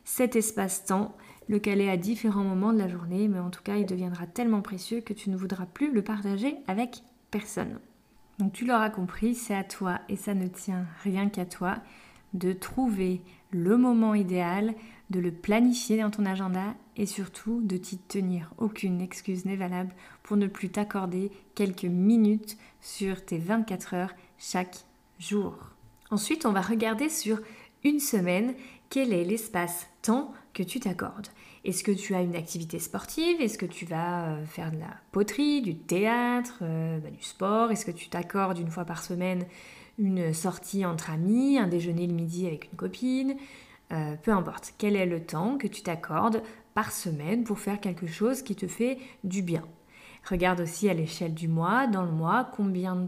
cet 0.03 0.35
espace-temps, 0.35 1.15
le 1.47 1.59
caler 1.59 1.89
à 1.89 1.97
différents 1.97 2.43
moments 2.43 2.73
de 2.73 2.79
la 2.79 2.87
journée, 2.87 3.27
mais 3.27 3.39
en 3.39 3.49
tout 3.49 3.61
cas, 3.61 3.75
il 3.75 3.85
deviendra 3.85 4.25
tellement 4.25 4.61
précieux 4.61 5.01
que 5.01 5.13
tu 5.13 5.29
ne 5.29 5.37
voudras 5.37 5.67
plus 5.67 5.93
le 5.93 6.01
partager 6.01 6.57
avec 6.67 7.03
personne. 7.31 7.79
Donc 8.39 8.53
tu 8.53 8.65
l'auras 8.65 8.89
compris, 8.89 9.35
c'est 9.35 9.55
à 9.55 9.63
toi 9.63 9.99
et 10.09 10.15
ça 10.15 10.33
ne 10.33 10.47
tient 10.47 10.85
rien 11.03 11.29
qu'à 11.29 11.45
toi 11.45 11.77
de 12.33 12.53
trouver 12.53 13.21
le 13.51 13.77
moment 13.77 14.15
idéal, 14.15 14.73
de 15.09 15.19
le 15.19 15.31
planifier 15.31 15.97
dans 15.99 16.09
ton 16.09 16.25
agenda 16.25 16.73
et 16.95 17.05
surtout 17.05 17.61
de 17.61 17.77
t'y 17.77 17.97
tenir. 17.97 18.53
Aucune 18.57 19.01
excuse 19.01 19.45
n'est 19.45 19.57
valable 19.57 19.93
pour 20.23 20.37
ne 20.37 20.47
plus 20.47 20.69
t'accorder 20.69 21.31
quelques 21.55 21.83
minutes 21.83 22.57
sur 22.79 23.25
tes 23.25 23.37
24 23.37 23.93
heures 23.93 24.13
chaque 24.37 24.85
jour. 25.19 25.55
Ensuite, 26.09 26.45
on 26.45 26.51
va 26.51 26.61
regarder 26.61 27.09
sur 27.09 27.39
une 27.83 27.99
semaine 27.99 28.53
quel 28.91 29.13
est 29.13 29.23
l'espace-temps 29.23 30.33
que 30.53 30.61
tu 30.61 30.81
t'accordes. 30.81 31.29
Est-ce 31.63 31.83
que 31.83 31.93
tu 31.93 32.13
as 32.13 32.21
une 32.21 32.35
activité 32.35 32.77
sportive? 32.77 33.39
Est-ce 33.39 33.57
que 33.57 33.65
tu 33.65 33.85
vas 33.85 34.25
euh, 34.25 34.45
faire 34.45 34.69
de 34.71 34.79
la 34.79 34.93
poterie, 35.13 35.61
du 35.61 35.77
théâtre, 35.77 36.59
euh, 36.61 36.99
bah, 36.99 37.09
du 37.09 37.23
sport? 37.23 37.71
Est-ce 37.71 37.85
que 37.85 37.91
tu 37.91 38.09
t'accordes 38.09 38.59
une 38.59 38.69
fois 38.69 38.83
par 38.83 39.01
semaine 39.01 39.45
une 39.97 40.33
sortie 40.33 40.85
entre 40.85 41.09
amis, 41.09 41.57
un 41.57 41.67
déjeuner 41.67 42.05
le 42.05 42.13
midi 42.13 42.45
avec 42.47 42.65
une 42.65 42.77
copine, 42.77 43.37
euh, 43.93 44.15
peu 44.21 44.31
importe, 44.31 44.73
quel 44.77 44.95
est 44.95 45.05
le 45.05 45.23
temps 45.23 45.57
que 45.57 45.67
tu 45.67 45.83
t'accordes 45.83 46.43
par 46.73 46.91
semaine 46.91 47.45
pour 47.45 47.59
faire 47.59 47.79
quelque 47.79 48.07
chose 48.07 48.41
qui 48.41 48.55
te 48.55 48.67
fait 48.67 48.97
du 49.23 49.41
bien? 49.41 49.63
Regarde 50.29 50.59
aussi 50.59 50.89
à 50.89 50.93
l'échelle 50.93 51.33
du 51.33 51.47
mois, 51.47 51.87
dans 51.87 52.03
le 52.03 52.11
mois, 52.11 52.49
combien 52.55 52.95
de 52.95 53.07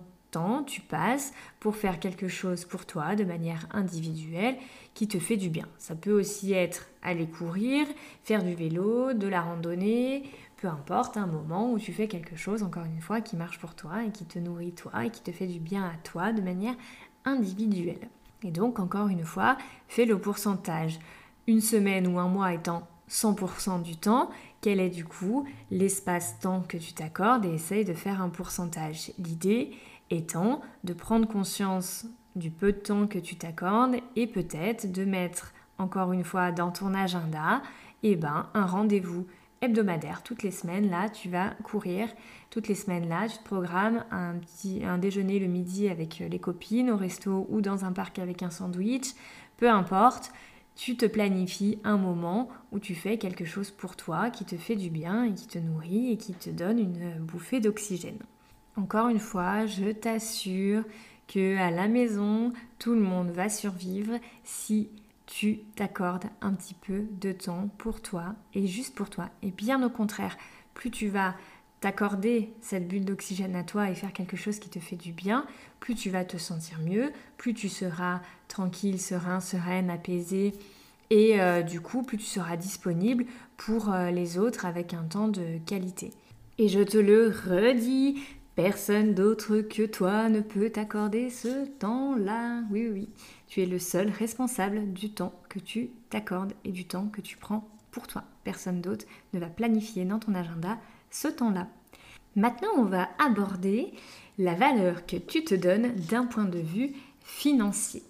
tu 0.65 0.81
passes 0.81 1.33
pour 1.59 1.75
faire 1.75 1.99
quelque 1.99 2.27
chose 2.27 2.65
pour 2.65 2.85
toi 2.85 3.15
de 3.15 3.23
manière 3.23 3.67
individuelle 3.71 4.55
qui 4.93 5.07
te 5.07 5.19
fait 5.19 5.37
du 5.37 5.49
bien. 5.49 5.67
Ça 5.77 5.95
peut 5.95 6.11
aussi 6.11 6.53
être 6.53 6.87
aller 7.01 7.27
courir, 7.27 7.85
faire 8.23 8.43
du 8.43 8.55
vélo, 8.55 9.13
de 9.13 9.27
la 9.27 9.41
randonnée, 9.41 10.23
peu 10.57 10.67
importe, 10.67 11.17
un 11.17 11.27
moment 11.27 11.71
où 11.71 11.79
tu 11.79 11.91
fais 11.91 12.07
quelque 12.07 12.35
chose, 12.35 12.63
encore 12.63 12.85
une 12.85 13.01
fois, 13.01 13.21
qui 13.21 13.35
marche 13.35 13.59
pour 13.59 13.75
toi 13.75 14.03
et 14.05 14.11
qui 14.11 14.25
te 14.25 14.39
nourrit 14.39 14.73
toi 14.73 15.05
et 15.05 15.09
qui 15.09 15.21
te 15.21 15.31
fait 15.31 15.47
du 15.47 15.59
bien 15.59 15.83
à 15.83 15.97
toi 16.03 16.31
de 16.31 16.41
manière 16.41 16.75
individuelle. 17.25 18.07
Et 18.43 18.51
donc, 18.51 18.79
encore 18.79 19.07
une 19.07 19.25
fois, 19.25 19.57
fais 19.87 20.05
le 20.05 20.17
pourcentage. 20.17 20.99
Une 21.47 21.61
semaine 21.61 22.07
ou 22.07 22.19
un 22.19 22.27
mois 22.27 22.53
étant 22.53 22.87
100% 23.09 23.81
du 23.83 23.97
temps, 23.97 24.29
quel 24.61 24.79
est 24.79 24.89
du 24.89 25.05
coup 25.05 25.45
l'espace-temps 25.71 26.63
que 26.67 26.77
tu 26.77 26.93
t'accordes 26.93 27.45
et 27.45 27.53
essaye 27.53 27.85
de 27.85 27.93
faire 27.93 28.21
un 28.21 28.29
pourcentage. 28.29 29.11
L'idée 29.19 29.71
étant 30.13 30.61
de 30.83 30.93
prendre 30.93 31.27
conscience 31.27 32.05
du 32.35 32.49
peu 32.49 32.71
de 32.71 32.77
temps 32.77 33.07
que 33.07 33.19
tu 33.19 33.35
t'accordes 33.35 33.95
et 34.15 34.27
peut-être 34.27 34.91
de 34.91 35.05
mettre 35.05 35.53
encore 35.77 36.13
une 36.13 36.23
fois 36.23 36.51
dans 36.51 36.71
ton 36.71 36.93
agenda 36.93 37.61
eh 38.03 38.15
ben, 38.15 38.47
un 38.53 38.65
rendez-vous 38.65 39.25
hebdomadaire. 39.61 40.23
Toutes 40.23 40.43
les 40.43 40.51
semaines, 40.51 40.89
là, 40.89 41.09
tu 41.09 41.29
vas 41.29 41.51
courir. 41.63 42.09
Toutes 42.49 42.67
les 42.67 42.75
semaines, 42.75 43.07
là, 43.07 43.27
tu 43.27 43.37
te 43.37 43.43
programmes 43.43 44.03
un, 44.11 44.35
petit, 44.35 44.83
un 44.83 44.97
déjeuner 44.97 45.39
le 45.39 45.47
midi 45.47 45.87
avec 45.87 46.21
euh, 46.21 46.27
les 46.27 46.39
copines, 46.39 46.91
au 46.91 46.97
resto 46.97 47.47
ou 47.49 47.61
dans 47.61 47.85
un 47.85 47.93
parc 47.93 48.19
avec 48.19 48.43
un 48.43 48.49
sandwich. 48.49 49.13
Peu 49.57 49.69
importe, 49.69 50.31
tu 50.75 50.97
te 50.97 51.05
planifies 51.05 51.79
un 51.83 51.97
moment 51.97 52.49
où 52.71 52.79
tu 52.79 52.93
fais 52.93 53.17
quelque 53.17 53.45
chose 53.45 53.71
pour 53.71 53.95
toi 53.95 54.29
qui 54.29 54.43
te 54.43 54.57
fait 54.57 54.75
du 54.75 54.89
bien 54.89 55.23
et 55.23 55.33
qui 55.33 55.47
te 55.47 55.59
nourrit 55.59 56.11
et 56.11 56.17
qui 56.17 56.33
te 56.33 56.49
donne 56.49 56.79
une 56.79 57.19
bouffée 57.19 57.61
d'oxygène. 57.61 58.19
Encore 58.75 59.09
une 59.09 59.19
fois, 59.19 59.65
je 59.65 59.91
t'assure 59.91 60.83
que 61.27 61.57
à 61.57 61.71
la 61.71 61.87
maison, 61.87 62.51
tout 62.79 62.93
le 62.93 63.01
monde 63.01 63.29
va 63.29 63.49
survivre 63.49 64.19
si 64.43 64.89
tu 65.25 65.59
t'accordes 65.75 66.25
un 66.41 66.53
petit 66.53 66.73
peu 66.73 67.03
de 67.19 67.31
temps 67.31 67.69
pour 67.77 68.01
toi 68.01 68.35
et 68.53 68.67
juste 68.67 68.95
pour 68.95 69.09
toi. 69.09 69.29
Et 69.41 69.51
bien 69.51 69.83
au 69.83 69.89
contraire, 69.89 70.37
plus 70.73 70.91
tu 70.91 71.07
vas 71.07 71.35
t'accorder 71.79 72.53
cette 72.61 72.87
bulle 72.87 73.05
d'oxygène 73.05 73.55
à 73.55 73.63
toi 73.63 73.89
et 73.89 73.95
faire 73.95 74.13
quelque 74.13 74.37
chose 74.37 74.59
qui 74.59 74.69
te 74.69 74.79
fait 74.79 74.95
du 74.95 75.11
bien, 75.11 75.45
plus 75.79 75.95
tu 75.95 76.09
vas 76.09 76.23
te 76.23 76.37
sentir 76.37 76.79
mieux, 76.79 77.11
plus 77.37 77.53
tu 77.53 77.67
seras 77.67 78.21
tranquille, 78.47 79.01
serein, 79.01 79.39
sereine, 79.39 79.89
apaisé 79.89 80.53
et 81.09 81.41
euh, 81.41 81.61
du 81.61 81.81
coup 81.81 82.01
plus 82.01 82.17
tu 82.17 82.25
seras 82.25 82.55
disponible 82.55 83.25
pour 83.57 83.91
euh, 83.91 84.11
les 84.11 84.37
autres 84.37 84.65
avec 84.65 84.93
un 84.93 85.03
temps 85.03 85.27
de 85.27 85.57
qualité. 85.65 86.11
Et 86.57 86.69
je 86.69 86.79
te 86.79 86.97
le 86.97 87.27
redis, 87.27 88.21
personne 88.55 89.13
d'autre 89.13 89.59
que 89.61 89.85
toi 89.85 90.29
ne 90.29 90.41
peut 90.41 90.69
t'accorder 90.69 91.29
ce 91.29 91.65
temps-là. 91.79 92.61
Oui, 92.71 92.89
oui, 92.91 93.09
tu 93.47 93.61
es 93.61 93.65
le 93.65 93.79
seul 93.79 94.09
responsable 94.09 94.93
du 94.93 95.09
temps 95.11 95.33
que 95.49 95.59
tu 95.59 95.89
t'accordes 96.09 96.53
et 96.63 96.71
du 96.71 96.85
temps 96.85 97.07
que 97.07 97.21
tu 97.21 97.37
prends 97.37 97.67
pour 97.91 98.07
toi. 98.07 98.23
Personne 98.43 98.81
d'autre 98.81 99.05
ne 99.33 99.39
va 99.39 99.47
planifier 99.47 100.05
dans 100.05 100.19
ton 100.19 100.35
agenda 100.35 100.77
ce 101.09 101.27
temps-là. 101.27 101.67
Maintenant, 102.35 102.69
on 102.77 102.85
va 102.85 103.09
aborder 103.19 103.93
la 104.37 104.55
valeur 104.55 105.05
que 105.05 105.17
tu 105.17 105.43
te 105.43 105.53
donnes 105.53 105.93
d'un 106.09 106.25
point 106.25 106.45
de 106.45 106.59
vue 106.59 106.93
financier. 107.21 108.03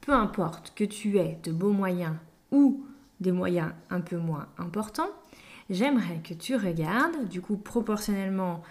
Peu 0.00 0.12
importe 0.12 0.72
que 0.74 0.84
tu 0.84 1.18
aies 1.18 1.38
de 1.44 1.52
beaux 1.52 1.72
moyens 1.72 2.16
ou 2.50 2.84
des 3.20 3.32
moyens 3.32 3.72
un 3.90 4.00
peu 4.00 4.16
moins 4.16 4.48
importants, 4.58 5.10
j'aimerais 5.70 6.20
que 6.22 6.34
tu 6.34 6.56
regardes, 6.56 7.28
du 7.28 7.40
coup 7.40 7.56
proportionnellement 7.56 8.62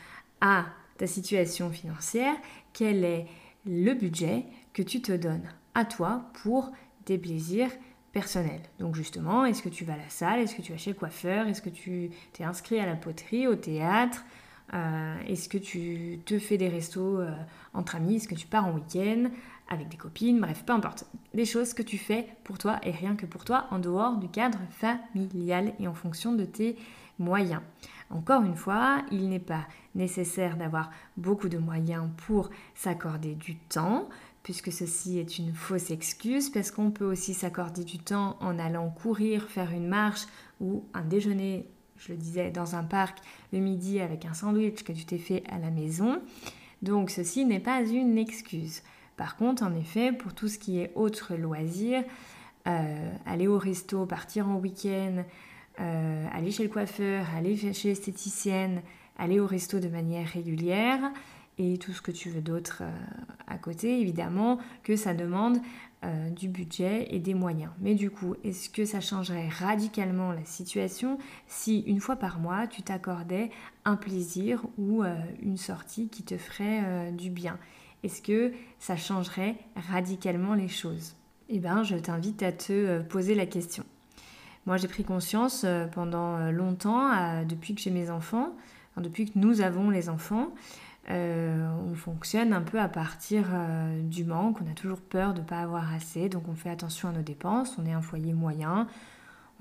à 0.41 0.65
ta 0.97 1.07
situation 1.07 1.69
financière, 1.69 2.35
quel 2.73 3.03
est 3.03 3.27
le 3.65 3.93
budget 3.93 4.45
que 4.73 4.81
tu 4.81 5.01
te 5.01 5.11
donnes 5.11 5.49
à 5.73 5.85
toi 5.85 6.29
pour 6.41 6.71
des 7.05 7.17
plaisirs 7.17 7.69
personnel. 8.11 8.61
Donc 8.79 8.95
justement, 8.95 9.45
est-ce 9.45 9.61
que 9.61 9.69
tu 9.69 9.85
vas 9.85 9.93
à 9.93 9.97
la 9.97 10.09
salle 10.09 10.39
Est-ce 10.39 10.55
que 10.55 10.61
tu 10.61 10.71
vas 10.71 10.77
chez 10.77 10.91
le 10.91 10.95
coiffeur 10.95 11.47
Est-ce 11.47 11.61
que 11.61 11.69
tu 11.69 12.09
t'es 12.33 12.43
inscrit 12.43 12.79
à 12.79 12.85
la 12.85 12.95
poterie, 12.95 13.47
au 13.47 13.55
théâtre 13.55 14.25
euh, 14.73 15.15
Est-ce 15.27 15.47
que 15.47 15.57
tu 15.57 16.19
te 16.25 16.39
fais 16.39 16.57
des 16.57 16.69
restos 16.69 17.19
euh, 17.19 17.31
entre 17.73 17.95
amis 17.95 18.15
Est-ce 18.15 18.27
que 18.27 18.35
tu 18.35 18.47
pars 18.47 18.65
en 18.65 18.73
week-end 18.73 19.29
avec 19.69 19.89
des 19.89 19.97
copines 19.97 20.39
Bref, 20.39 20.63
peu 20.65 20.73
importe. 20.73 21.05
Des 21.33 21.45
choses 21.45 21.73
que 21.73 21.83
tu 21.83 21.97
fais 21.97 22.27
pour 22.43 22.57
toi 22.57 22.79
et 22.83 22.91
rien 22.91 23.15
que 23.15 23.25
pour 23.25 23.45
toi 23.45 23.67
en 23.69 23.79
dehors 23.79 24.17
du 24.17 24.29
cadre 24.29 24.59
familial 24.71 25.73
et 25.79 25.87
en 25.87 25.93
fonction 25.93 26.33
de 26.33 26.45
tes 26.45 26.75
moyens. 27.19 27.61
Encore 28.09 28.43
une 28.43 28.55
fois, 28.55 29.03
il 29.11 29.29
n'est 29.29 29.39
pas 29.39 29.67
nécessaire 29.95 30.57
d'avoir 30.57 30.91
beaucoup 31.17 31.49
de 31.49 31.57
moyens 31.57 32.07
pour 32.25 32.49
s'accorder 32.75 33.35
du 33.35 33.55
temps 33.57 34.07
puisque 34.47 34.71
ceci 34.71 35.19
est 35.19 35.39
une 35.39 35.53
fausse 35.53 35.91
excuse, 35.91 36.49
parce 36.49 36.71
qu'on 36.71 36.89
peut 36.89 37.03
aussi 37.03 37.33
s'accorder 37.33 37.83
du 37.83 37.99
temps 37.99 38.37
en 38.39 38.57
allant 38.59 38.89
courir, 38.89 39.49
faire 39.49 39.73
une 39.73 39.89
marche 39.89 40.25
ou 40.61 40.85
un 40.93 41.01
déjeuner, 41.01 41.67
je 41.97 42.13
le 42.13 42.17
disais, 42.17 42.49
dans 42.49 42.73
un 42.73 42.85
parc 42.85 43.17
le 43.51 43.59
midi 43.59 43.99
avec 43.99 44.23
un 44.23 44.33
sandwich 44.33 44.85
que 44.85 44.93
tu 44.93 45.03
t'es 45.03 45.17
fait 45.17 45.43
à 45.51 45.59
la 45.59 45.69
maison. 45.69 46.21
Donc 46.81 47.09
ceci 47.09 47.43
n'est 47.43 47.59
pas 47.59 47.81
une 47.81 48.17
excuse. 48.17 48.83
Par 49.17 49.35
contre, 49.35 49.63
en 49.63 49.75
effet, 49.75 50.13
pour 50.13 50.33
tout 50.33 50.47
ce 50.47 50.57
qui 50.57 50.79
est 50.79 50.93
autre 50.95 51.35
loisir, 51.35 52.05
euh, 52.67 53.11
aller 53.25 53.47
au 53.47 53.57
resto, 53.57 54.05
partir 54.05 54.47
en 54.47 54.55
week-end, 54.55 55.25
euh, 55.79 56.25
aller 56.33 56.51
chez 56.51 56.63
le 56.63 56.69
coiffeur, 56.69 57.25
aller 57.35 57.55
chez 57.55 57.89
l'esthéticienne, 57.89 58.81
aller 59.17 59.39
au 59.39 59.45
resto 59.45 59.79
de 59.79 59.87
manière 59.87 60.27
régulière, 60.27 61.11
et 61.59 61.77
tout 61.77 61.91
ce 61.91 62.01
que 62.01 62.11
tu 62.11 62.29
veux 62.29 62.41
d'autre 62.41 62.79
euh, 62.81 62.91
à 63.47 63.57
côté, 63.57 63.99
évidemment, 63.99 64.59
que 64.83 64.95
ça 64.95 65.13
demande 65.13 65.57
euh, 66.03 66.29
du 66.29 66.47
budget 66.47 67.07
et 67.09 67.19
des 67.19 67.33
moyens. 67.33 67.71
Mais 67.79 67.95
du 67.95 68.11
coup, 68.11 68.35
est-ce 68.43 68.69
que 68.69 68.85
ça 68.85 69.01
changerait 69.01 69.49
radicalement 69.49 70.31
la 70.31 70.45
situation 70.45 71.17
si 71.47 71.81
une 71.81 71.99
fois 71.99 72.15
par 72.15 72.39
mois, 72.39 72.67
tu 72.67 72.83
t'accordais 72.83 73.49
un 73.85 73.95
plaisir 73.95 74.65
ou 74.77 75.03
une 75.41 75.57
sortie 75.57 76.09
qui 76.09 76.23
te 76.23 76.37
ferait 76.37 77.11
du 77.11 77.31
bien? 77.31 77.57
Est-ce 78.03 78.21
que 78.21 78.53
ça 78.77 78.95
changerait 78.95 79.55
radicalement 79.75 80.53
les 80.53 80.67
choses? 80.67 81.15
Eh 81.49 81.59
bien, 81.59 81.81
je 81.81 81.95
t'invite 81.95 82.43
à 82.43 82.51
te 82.51 83.01
poser 83.01 83.33
la 83.33 83.47
question. 83.47 83.83
Moi, 84.67 84.77
j'ai 84.77 84.87
pris 84.87 85.03
conscience 85.03 85.65
pendant 85.93 86.51
longtemps, 86.51 87.09
depuis 87.45 87.73
que 87.73 87.81
j'ai 87.81 87.89
mes 87.89 88.11
enfants, 88.11 88.53
depuis 88.97 89.25
que 89.25 89.39
nous 89.39 89.61
avons 89.61 89.89
les 89.89 90.09
enfants, 90.09 90.49
euh, 91.09 91.69
on 91.89 91.95
fonctionne 91.95 92.51
un 92.51 92.61
peu 92.61 92.79
à 92.81 92.89
partir 92.89 93.45
euh, 93.53 94.01
du 94.01 94.25
manque, 94.25 94.57
on 94.61 94.69
a 94.69 94.73
toujours 94.73 94.99
peur 94.99 95.33
de 95.33 95.39
ne 95.39 95.45
pas 95.45 95.59
avoir 95.59 95.93
assez, 95.93 96.27
donc 96.27 96.49
on 96.49 96.53
fait 96.53 96.69
attention 96.69 97.07
à 97.07 97.11
nos 97.13 97.21
dépenses, 97.21 97.77
on 97.77 97.85
est 97.85 97.93
un 97.93 98.01
foyer 98.01 98.33
moyen, 98.33 98.87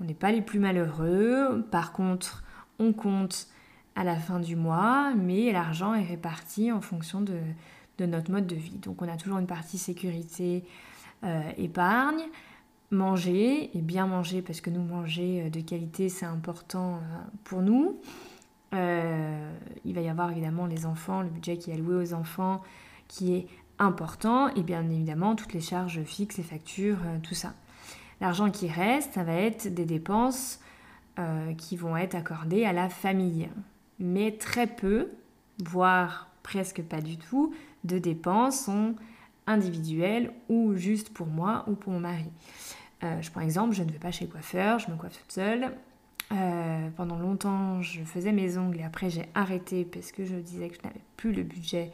on 0.01 0.03
n'est 0.03 0.13
pas 0.13 0.33
les 0.33 0.41
plus 0.41 0.59
malheureux, 0.59 1.65
par 1.71 1.93
contre 1.93 2.43
on 2.79 2.91
compte 2.91 3.47
à 3.95 4.03
la 4.03 4.17
fin 4.17 4.41
du 4.41 4.57
mois, 4.57 5.13
mais 5.15 5.53
l'argent 5.53 5.93
est 5.93 6.03
réparti 6.03 6.71
en 6.73 6.81
fonction 6.81 7.21
de, 7.21 7.39
notre 8.05 8.29
mode 8.29 8.45
de 8.45 8.55
vie. 8.55 8.77
Donc 8.79 9.01
on 9.01 9.07
a 9.07 9.15
toujours 9.15 9.39
une 9.39 9.47
partie 9.47 9.77
sécurité, 9.77 10.65
euh, 11.23 11.41
épargne, 11.57 12.23
manger, 12.91 13.75
et 13.77 13.81
bien 13.81 14.07
manger 14.07 14.41
parce 14.41 14.61
que 14.61 14.69
nous 14.69 14.83
manger 14.83 15.49
de 15.49 15.61
qualité 15.61 16.09
c'est 16.09 16.25
important 16.25 17.01
pour 17.43 17.61
nous. 17.61 17.99
Euh, 18.73 19.51
il 19.85 19.95
va 19.95 20.01
y 20.01 20.09
avoir 20.09 20.31
évidemment 20.31 20.65
les 20.65 20.85
enfants, 20.85 21.21
le 21.21 21.29
budget 21.29 21.57
qui 21.57 21.71
est 21.71 21.75
alloué 21.75 21.95
aux 21.95 22.13
enfants 22.13 22.61
qui 23.07 23.33
est 23.33 23.47
important 23.79 24.49
et 24.49 24.63
bien 24.63 24.89
évidemment 24.89 25.35
toutes 25.35 25.53
les 25.53 25.61
charges 25.61 26.03
fixes, 26.03 26.37
les 26.37 26.43
factures, 26.43 26.97
euh, 27.05 27.17
tout 27.21 27.35
ça. 27.35 27.53
L'argent 28.19 28.49
qui 28.49 28.67
reste, 28.67 29.13
ça 29.13 29.23
va 29.23 29.33
être 29.33 29.73
des 29.73 29.85
dépenses 29.85 30.59
euh, 31.19 31.53
qui 31.53 31.77
vont 31.77 31.95
être 31.95 32.15
accordées 32.15 32.65
à 32.65 32.73
la 32.73 32.89
famille. 32.89 33.49
Mais 33.99 34.31
très 34.31 34.67
peu, 34.67 35.09
voire 35.63 36.27
presque 36.43 36.81
pas 36.81 37.01
du 37.01 37.17
tout, 37.17 37.53
de 37.83 37.99
dépenses 37.99 38.65
sont 38.65 38.95
individuelles 39.47 40.31
ou 40.49 40.75
juste 40.75 41.09
pour 41.09 41.27
moi 41.27 41.63
ou 41.67 41.73
pour 41.73 41.93
mon 41.93 41.99
mari. 41.99 42.29
je 43.01 43.31
prends 43.31 43.41
exemple, 43.41 43.73
je 43.73 43.83
ne 43.83 43.91
vais 43.91 43.99
pas 43.99 44.11
chez 44.11 44.27
coiffeur, 44.27 44.79
je 44.79 44.91
me 44.91 44.97
coiffe 44.97 45.17
toute 45.17 45.31
seule. 45.31 45.71
Euh, 46.33 46.89
pendant 46.97 47.17
longtemps, 47.17 47.81
je 47.81 48.01
faisais 48.03 48.33
mes 48.33 48.57
ongles 48.57 48.81
et 48.81 48.83
après 48.83 49.09
j'ai 49.09 49.25
arrêté 49.33 49.85
parce 49.85 50.11
que 50.11 50.25
je 50.25 50.35
disais 50.35 50.67
que 50.67 50.75
je 50.75 50.81
n'avais 50.81 50.99
plus 51.15 51.31
le 51.31 51.43
budget 51.43 51.91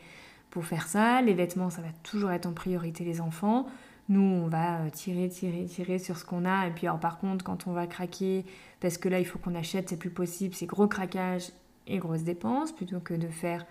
pour 0.49 0.65
faire 0.65 0.87
ça. 0.87 1.21
Les 1.21 1.33
vêtements, 1.33 1.69
ça 1.69 1.81
va 1.81 1.89
toujours 2.01 2.31
être 2.31 2.47
en 2.47 2.53
priorité 2.53 3.03
les 3.03 3.21
enfants. 3.21 3.67
Nous, 4.09 4.21
on 4.21 4.47
va 4.47 4.79
euh, 4.79 4.89
tirer, 4.89 5.29
tirer, 5.29 5.65
tirer 5.65 5.99
sur 5.99 6.17
ce 6.17 6.25
qu'on 6.25 6.45
a. 6.45 6.67
Et 6.67 6.71
puis, 6.71 6.87
alors, 6.87 6.99
par 6.99 7.19
contre, 7.19 7.45
quand 7.45 7.67
on 7.67 7.73
va 7.73 7.87
craquer, 7.87 8.43
parce 8.79 8.97
que 8.97 9.07
là, 9.07 9.19
il 9.19 9.25
faut 9.25 9.39
qu'on 9.39 9.55
achète, 9.55 9.89
c'est 9.89 9.97
plus 9.97 10.09
possible, 10.09 10.55
c'est 10.55 10.65
gros 10.65 10.87
craquage 10.87 11.51
et 11.87 11.99
grosses 11.99 12.23
dépenses, 12.23 12.71
plutôt 12.71 12.99
que 12.99 13.13
de 13.13 13.27
faire 13.27 13.65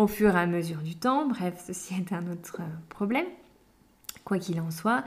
au 0.00 0.06
fur 0.06 0.34
et 0.34 0.38
à 0.38 0.46
mesure 0.46 0.82
du 0.82 0.96
temps. 0.96 1.26
Bref, 1.26 1.62
ceci 1.66 1.94
est 1.94 2.12
un 2.12 2.26
autre 2.30 2.58
euh, 2.60 2.64
problème. 2.88 3.26
Quoi 4.24 4.38
qu'il 4.38 4.60
en 4.60 4.70
soit, 4.70 5.04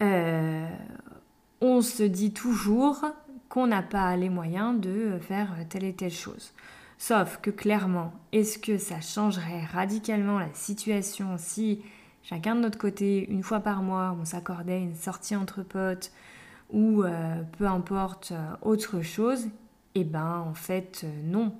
on 0.00 1.82
se 1.82 2.02
dit 2.02 2.32
toujours 2.32 3.04
qu'on 3.48 3.66
n'a 3.66 3.82
pas 3.82 4.16
les 4.16 4.28
moyens 4.30 4.80
de 4.80 5.18
faire 5.20 5.50
telle 5.68 5.84
et 5.84 5.92
telle 5.92 6.10
chose. 6.10 6.52
Sauf 7.00 7.38
que 7.40 7.50
clairement, 7.50 8.12
est-ce 8.32 8.58
que 8.58 8.76
ça 8.76 9.00
changerait 9.00 9.64
radicalement 9.64 10.38
la 10.38 10.52
situation 10.52 11.36
si 11.38 11.82
chacun 12.22 12.54
de 12.54 12.60
notre 12.60 12.76
côté, 12.76 13.26
une 13.30 13.42
fois 13.42 13.60
par 13.60 13.82
mois, 13.82 14.14
on 14.20 14.26
s'accordait 14.26 14.82
une 14.82 14.94
sortie 14.94 15.34
entre 15.34 15.62
potes 15.62 16.12
ou 16.70 17.02
euh, 17.02 17.42
peu 17.58 17.66
importe 17.66 18.32
euh, 18.32 18.52
autre 18.60 19.00
chose? 19.00 19.48
Eh 19.94 20.04
ben 20.04 20.44
en 20.46 20.52
fait 20.52 21.02
euh, 21.04 21.22
non. 21.24 21.54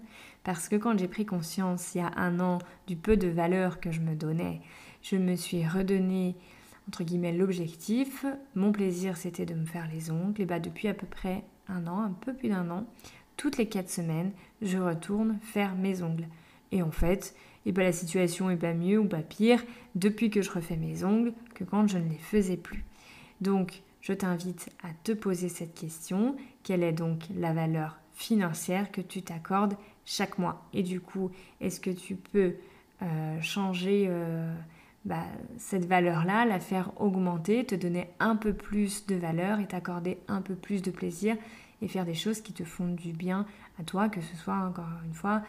Parce 0.45 0.69
que 0.69 0.77
quand 0.77 0.99
j'ai 0.99 1.09
pris 1.09 1.27
conscience 1.27 1.95
il 1.95 1.99
y 1.99 2.01
a 2.01 2.13
un 2.17 2.41
an 2.41 2.59
du 2.87 2.97
peu 2.97 3.17
de 3.17 3.29
valeur 3.29 3.81
que 3.81 3.91
je 3.91 4.01
me 4.01 4.15
donnais, 4.15 4.61
je 5.03 5.17
me 5.17 5.37
suis 5.37 5.67
redonné 5.67 6.37
entre 6.89 7.05
guillemets 7.05 7.33
l'objectif. 7.33 8.25
Mon 8.55 8.73
plaisir 8.73 9.17
c'était 9.17 9.47
de 9.47 9.55
me 9.55 9.67
faire 9.67 9.89
les 9.93 10.11
ongles 10.11 10.41
et 10.41 10.47
bah 10.47 10.61
depuis 10.61 10.89
à 10.89 10.95
peu 10.95 11.07
près 11.07 11.45
un 11.69 11.87
an, 11.87 12.01
un 12.01 12.13
peu 12.13 12.35
plus 12.35 12.49
d'un 12.49 12.71
an, 12.71 12.87
toutes 13.37 13.57
les 13.57 13.69
quatre 13.69 13.91
semaines, 13.91 14.33
je 14.61 14.79
retourne 14.79 15.39
faire 15.43 15.75
mes 15.75 16.03
ongles. 16.03 16.27
Et 16.73 16.83
en 16.83 16.91
fait, 16.91 17.35
et 17.67 17.71
eh 17.71 17.73
ben, 17.73 17.85
la 17.85 17.93
situation 17.93 18.49
est 18.51 18.57
pas 18.57 18.73
mieux 18.73 18.99
ou 18.99 19.07
pas 19.07 19.23
pire 19.23 19.63
depuis 19.95 20.31
que 20.31 20.41
je 20.41 20.51
refais 20.51 20.77
mes 20.77 21.05
ongles 21.05 21.35
que 21.55 21.65
quand 21.65 21.87
je 21.87 21.99
ne 21.99 22.09
les 22.09 22.19
faisais 22.19 22.57
plus. 22.57 22.85
Donc, 23.41 23.83
je 24.01 24.15
t'invite 24.15 24.71
à 24.83 24.89
te 25.05 25.13
poser 25.13 25.49
cette 25.51 25.75
question. 25.75 26.37
Quelle 26.63 26.83
est 26.83 26.93
donc 26.93 27.25
la 27.35 27.53
valeur 27.53 27.99
financière 28.15 28.91
que 28.91 29.03
tu 29.03 29.23
t'accordes 29.23 29.75
chaque 30.11 30.39
mois. 30.39 30.67
Et 30.75 30.83
du 30.83 31.01
coup, 31.01 31.31
est-ce 31.61 31.81
que 31.81 31.91
tu 31.91 32.17
peux 32.17 32.55
euh, 33.03 33.41
changer 33.41 34.07
euh, 34.09 34.53
bah, 35.05 35.25
cette 35.57 35.85
valeur-là, 35.85 36.45
la 36.45 36.59
faire 36.59 36.91
augmenter, 37.01 37.65
te 37.65 37.77
donner 37.77 38.09
un 38.19 38.35
peu 38.35 38.53
plus 38.53 39.07
de 39.07 39.15
valeur 39.15 39.61
et 39.61 39.67
t'accorder 39.67 40.19
un 40.27 40.43
peu 40.43 40.57
plus 40.57 40.83
de 40.83 40.91
plaisir 40.91 41.37
et 41.81 41.87
faire 41.87 42.05
des 42.05 42.15
choses 42.15 42.41
qui 42.41 42.53
te 42.53 42.65
font 42.65 42.89
du 42.89 43.13
bien 43.13 43.47
à 43.79 43.85
toi, 43.85 44.09
que 44.09 44.21
ce 44.21 44.37
soit 44.37 44.57
encore 44.57 44.89
une 45.07 45.15
fois 45.15 45.43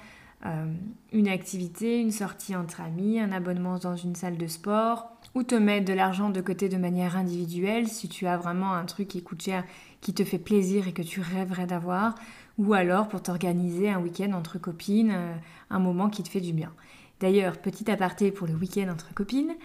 euh, 0.45 0.71
une 1.11 1.27
activité, 1.27 1.99
une 1.99 2.11
sortie 2.11 2.55
entre 2.55 2.81
amis, 2.81 3.19
un 3.19 3.31
abonnement 3.31 3.79
dans 3.79 3.95
une 3.95 4.13
salle 4.13 4.37
de 4.37 4.47
sport, 4.47 5.11
ou 5.33 5.43
te 5.43 5.55
mettre 5.55 5.85
de 5.85 5.93
l'argent 5.93 6.29
de 6.29 6.41
côté 6.41 6.69
de 6.69 6.77
manière 6.77 7.15
individuelle 7.15 7.87
si 7.87 8.09
tu 8.09 8.27
as 8.27 8.37
vraiment 8.37 8.73
un 8.73 8.85
truc 8.85 9.07
qui 9.07 9.23
coûte 9.23 9.41
cher, 9.41 9.63
qui 10.01 10.13
te 10.13 10.23
fait 10.23 10.39
plaisir 10.39 10.87
et 10.87 10.93
que 10.93 11.01
tu 11.01 11.21
rêverais 11.21 11.67
d'avoir, 11.67 12.15
ou 12.57 12.73
alors 12.73 13.07
pour 13.07 13.23
t'organiser 13.23 13.89
un 13.89 13.99
week-end 13.99 14.33
entre 14.33 14.59
copines, 14.59 15.11
euh, 15.11 15.33
un 15.69 15.79
moment 15.79 16.09
qui 16.09 16.23
te 16.23 16.29
fait 16.29 16.41
du 16.41 16.53
bien. 16.53 16.73
D'ailleurs, 17.19 17.57
petit 17.57 17.89
aparté 17.89 18.31
pour 18.31 18.47
le 18.47 18.55
week-end 18.55 18.89
entre 18.91 19.13
copines, 19.13 19.55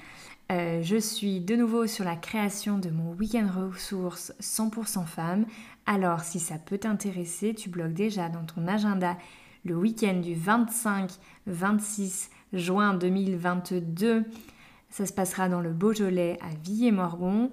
euh, 0.53 0.81
je 0.83 0.97
suis 0.97 1.41
de 1.41 1.57
nouveau 1.57 1.89
sur 1.89 2.05
la 2.05 2.15
création 2.15 2.79
de 2.79 2.91
mon 2.91 3.13
week-end 3.15 3.49
ressources 3.53 4.33
100% 4.41 5.05
femmes. 5.05 5.47
Alors, 5.87 6.21
si 6.21 6.39
ça 6.39 6.59
peut 6.59 6.79
t'intéresser, 6.79 7.55
tu 7.55 7.69
bloques 7.69 7.95
déjà 7.95 8.29
dans 8.29 8.45
ton 8.45 8.69
agenda 8.69 9.17
le 9.65 9.75
week-end 9.75 10.21
du 10.21 10.35
25-26 10.35 12.29
juin 12.53 12.95
2022. 12.95 14.25
Ça 14.91 15.07
se 15.07 15.13
passera 15.13 15.49
dans 15.49 15.61
le 15.61 15.73
Beaujolais 15.73 16.39
à 16.41 16.55
Villiers-Morgon. 16.63 17.51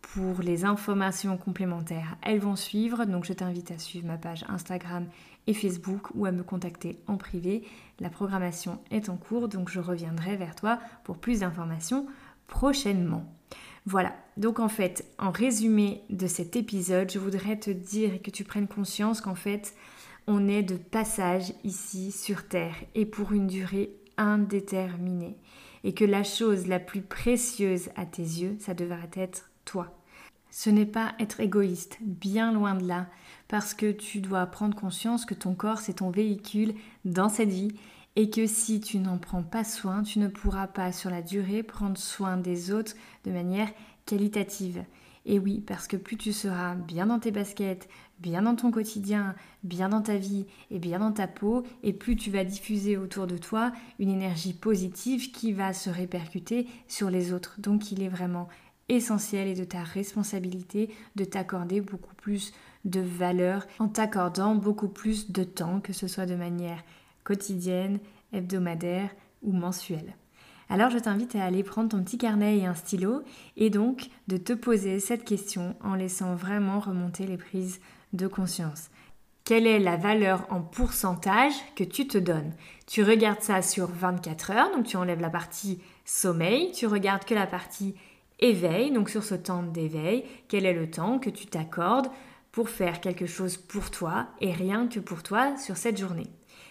Pour 0.00 0.42
les 0.42 0.64
informations 0.64 1.38
complémentaires, 1.38 2.16
elles 2.22 2.40
vont 2.40 2.56
suivre. 2.56 3.04
Donc, 3.04 3.24
je 3.24 3.32
t'invite 3.32 3.70
à 3.70 3.78
suivre 3.78 4.06
ma 4.06 4.18
page 4.18 4.44
Instagram 4.48 5.06
et 5.46 5.54
Facebook 5.54 6.08
ou 6.14 6.26
à 6.26 6.32
me 6.32 6.42
contacter 6.42 6.98
en 7.06 7.16
privé. 7.16 7.62
La 8.00 8.10
programmation 8.10 8.80
est 8.90 9.08
en 9.08 9.16
cours, 9.16 9.48
donc 9.48 9.70
je 9.70 9.80
reviendrai 9.80 10.36
vers 10.36 10.54
toi 10.54 10.78
pour 11.04 11.18
plus 11.18 11.40
d'informations 11.40 12.06
prochainement. 12.46 13.24
Voilà, 13.86 14.14
donc 14.36 14.60
en 14.60 14.68
fait, 14.68 15.04
en 15.18 15.30
résumé 15.30 16.02
de 16.10 16.26
cet 16.26 16.54
épisode, 16.56 17.10
je 17.10 17.18
voudrais 17.18 17.58
te 17.58 17.70
dire 17.70 18.14
et 18.14 18.20
que 18.20 18.30
tu 18.30 18.44
prennes 18.44 18.68
conscience 18.68 19.20
qu'en 19.20 19.34
fait, 19.34 19.74
on 20.26 20.48
est 20.48 20.62
de 20.62 20.76
passage 20.76 21.52
ici 21.64 22.12
sur 22.12 22.46
Terre 22.46 22.76
et 22.94 23.06
pour 23.06 23.32
une 23.32 23.48
durée 23.48 23.90
indéterminée. 24.16 25.36
Et 25.84 25.94
que 25.94 26.04
la 26.04 26.24
chose 26.24 26.66
la 26.66 26.78
plus 26.78 27.02
précieuse 27.02 27.90
à 27.96 28.06
tes 28.06 28.22
yeux, 28.22 28.56
ça 28.60 28.74
devrait 28.74 29.10
être 29.14 29.50
toi. 29.64 29.98
Ce 30.50 30.70
n'est 30.70 30.86
pas 30.86 31.14
être 31.18 31.40
égoïste, 31.40 31.98
bien 32.02 32.52
loin 32.52 32.74
de 32.74 32.86
là, 32.86 33.08
parce 33.48 33.74
que 33.74 33.90
tu 33.90 34.20
dois 34.20 34.44
prendre 34.46 34.76
conscience 34.76 35.24
que 35.24 35.34
ton 35.34 35.54
corps, 35.54 35.78
c'est 35.78 35.94
ton 35.94 36.10
véhicule 36.10 36.74
dans 37.04 37.28
cette 37.28 37.48
vie 37.48 37.74
et 38.16 38.28
que 38.28 38.46
si 38.46 38.80
tu 38.80 38.98
n'en 38.98 39.18
prends 39.18 39.42
pas 39.42 39.64
soin, 39.64 40.02
tu 40.02 40.18
ne 40.18 40.28
pourras 40.28 40.66
pas 40.66 40.92
sur 40.92 41.10
la 41.10 41.22
durée 41.22 41.62
prendre 41.62 41.96
soin 41.96 42.36
des 42.36 42.70
autres 42.70 42.92
de 43.24 43.30
manière 43.30 43.70
qualitative. 44.04 44.84
Et 45.24 45.38
oui, 45.38 45.62
parce 45.64 45.86
que 45.86 45.96
plus 45.96 46.16
tu 46.16 46.32
seras 46.32 46.74
bien 46.74 47.06
dans 47.06 47.20
tes 47.20 47.30
baskets, 47.30 47.88
bien 48.18 48.42
dans 48.42 48.56
ton 48.56 48.70
quotidien, 48.70 49.36
bien 49.62 49.88
dans 49.88 50.02
ta 50.02 50.16
vie 50.16 50.46
et 50.70 50.78
bien 50.78 50.98
dans 50.98 51.12
ta 51.12 51.28
peau, 51.28 51.62
et 51.82 51.92
plus 51.92 52.16
tu 52.16 52.30
vas 52.30 52.44
diffuser 52.44 52.96
autour 52.96 53.26
de 53.26 53.36
toi 53.36 53.72
une 54.00 54.10
énergie 54.10 54.54
positive 54.54 55.30
qui 55.30 55.52
va 55.52 55.72
se 55.72 55.90
répercuter 55.90 56.66
sur 56.88 57.08
les 57.08 57.32
autres. 57.32 57.54
Donc 57.58 57.92
il 57.92 58.02
est 58.02 58.08
vraiment 58.08 58.48
essentiel 58.88 59.48
et 59.48 59.54
de 59.54 59.64
ta 59.64 59.82
responsabilité 59.82 60.90
de 61.14 61.24
t'accorder 61.24 61.80
beaucoup 61.80 62.14
plus 62.16 62.52
de 62.84 63.00
valeur 63.00 63.66
en 63.78 63.88
t'accordant 63.88 64.56
beaucoup 64.56 64.88
plus 64.88 65.30
de 65.30 65.44
temps, 65.44 65.80
que 65.80 65.92
ce 65.92 66.08
soit 66.08 66.26
de 66.26 66.34
manière 66.34 66.82
quotidienne, 67.22 68.00
hebdomadaire 68.32 69.10
ou 69.42 69.52
mensuelle. 69.52 70.16
Alors 70.72 70.88
je 70.88 70.98
t'invite 70.98 71.36
à 71.36 71.44
aller 71.44 71.62
prendre 71.62 71.90
ton 71.90 72.02
petit 72.02 72.16
carnet 72.16 72.56
et 72.56 72.64
un 72.64 72.72
stylo 72.72 73.24
et 73.58 73.68
donc 73.68 74.08
de 74.28 74.38
te 74.38 74.54
poser 74.54 75.00
cette 75.00 75.22
question 75.22 75.76
en 75.84 75.94
laissant 75.94 76.34
vraiment 76.34 76.80
remonter 76.80 77.26
les 77.26 77.36
prises 77.36 77.78
de 78.14 78.26
conscience. 78.26 78.88
Quelle 79.44 79.66
est 79.66 79.78
la 79.78 79.98
valeur 79.98 80.46
en 80.48 80.62
pourcentage 80.62 81.52
que 81.76 81.84
tu 81.84 82.08
te 82.08 82.16
donnes? 82.16 82.54
Tu 82.86 83.02
regardes 83.02 83.42
ça 83.42 83.60
sur 83.60 83.88
24 83.88 84.50
heures, 84.52 84.74
donc 84.74 84.86
tu 84.86 84.96
enlèves 84.96 85.20
la 85.20 85.28
partie 85.28 85.78
sommeil, 86.06 86.72
tu 86.72 86.86
regardes 86.86 87.26
que 87.26 87.34
la 87.34 87.46
partie 87.46 87.94
éveil, 88.38 88.92
donc 88.92 89.10
sur 89.10 89.24
ce 89.24 89.34
temps 89.34 89.62
d'éveil, 89.62 90.24
quel 90.48 90.64
est 90.64 90.72
le 90.72 90.90
temps 90.90 91.18
que 91.18 91.28
tu 91.28 91.44
t'accordes 91.44 92.08
pour 92.50 92.70
faire 92.70 93.02
quelque 93.02 93.26
chose 93.26 93.58
pour 93.58 93.90
toi 93.90 94.28
et 94.40 94.52
rien 94.52 94.88
que 94.88 95.00
pour 95.00 95.22
toi 95.22 95.54
sur 95.58 95.76
cette 95.76 95.98
journée? 95.98 96.30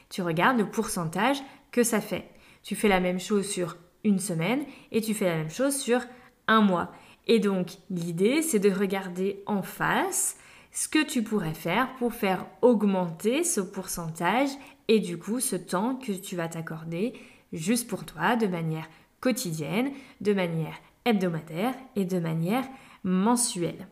Tu 0.10 0.24
regardes 0.24 0.58
le 0.58 0.72
pourcentage 0.72 1.38
que 1.72 1.84
ça 1.84 2.02
fait. 2.02 2.32
Tu 2.64 2.76
fais 2.76 2.88
la 2.88 3.00
même 3.00 3.20
chose 3.20 3.48
sur 3.48 3.78
une 4.04 4.20
semaine 4.20 4.64
et 4.92 5.02
tu 5.02 5.14
fais 5.14 5.26
la 5.26 5.38
même 5.38 5.50
chose 5.50 5.76
sur 5.76 6.02
un 6.48 6.62
mois. 6.62 6.92
Et 7.28 7.40
donc 7.40 7.78
l'idée, 7.90 8.42
c'est 8.42 8.60
de 8.60 8.70
regarder 8.72 9.44
en 9.46 9.62
face 9.62 10.38
ce 10.72 10.88
que 10.88 11.04
tu 11.04 11.24
pourrais 11.24 11.54
faire 11.54 11.94
pour 11.98 12.14
faire 12.14 12.46
augmenter 12.62 13.44
ce 13.44 13.62
pourcentage 13.62 14.50
et 14.88 15.00
du 15.00 15.18
coup 15.18 15.40
ce 15.40 15.56
temps 15.56 15.96
que 15.96 16.12
tu 16.12 16.36
vas 16.36 16.48
t'accorder 16.48 17.14
juste 17.54 17.88
pour 17.88 18.06
toi 18.06 18.36
de 18.36 18.48
manière 18.48 18.88
quotidienne, 19.20 19.92
de 20.22 20.34
manière 20.34 20.76
hebdomadaire 21.06 21.76
et 21.96 22.06
de 22.06 22.20
manière 22.20 22.66
mensuelle. 23.04 23.88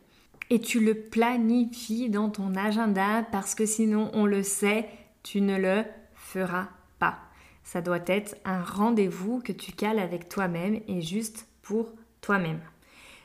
Et 0.50 0.60
tu 0.60 0.80
le 0.80 0.94
planifies 0.94 2.10
dans 2.10 2.28
ton 2.28 2.56
agenda 2.56 3.22
parce 3.30 3.54
que 3.54 3.66
sinon, 3.66 4.10
on 4.14 4.26
le 4.26 4.42
sait, 4.42 4.88
tu 5.22 5.40
ne 5.40 5.56
le 5.56 5.84
feras 6.14 6.64
pas. 6.64 6.79
Ça 7.62 7.80
doit 7.80 8.00
être 8.06 8.36
un 8.44 8.62
rendez-vous 8.62 9.40
que 9.40 9.52
tu 9.52 9.72
cales 9.72 9.98
avec 9.98 10.28
toi-même 10.28 10.80
et 10.88 11.00
juste 11.00 11.46
pour 11.62 11.92
toi-même. 12.20 12.60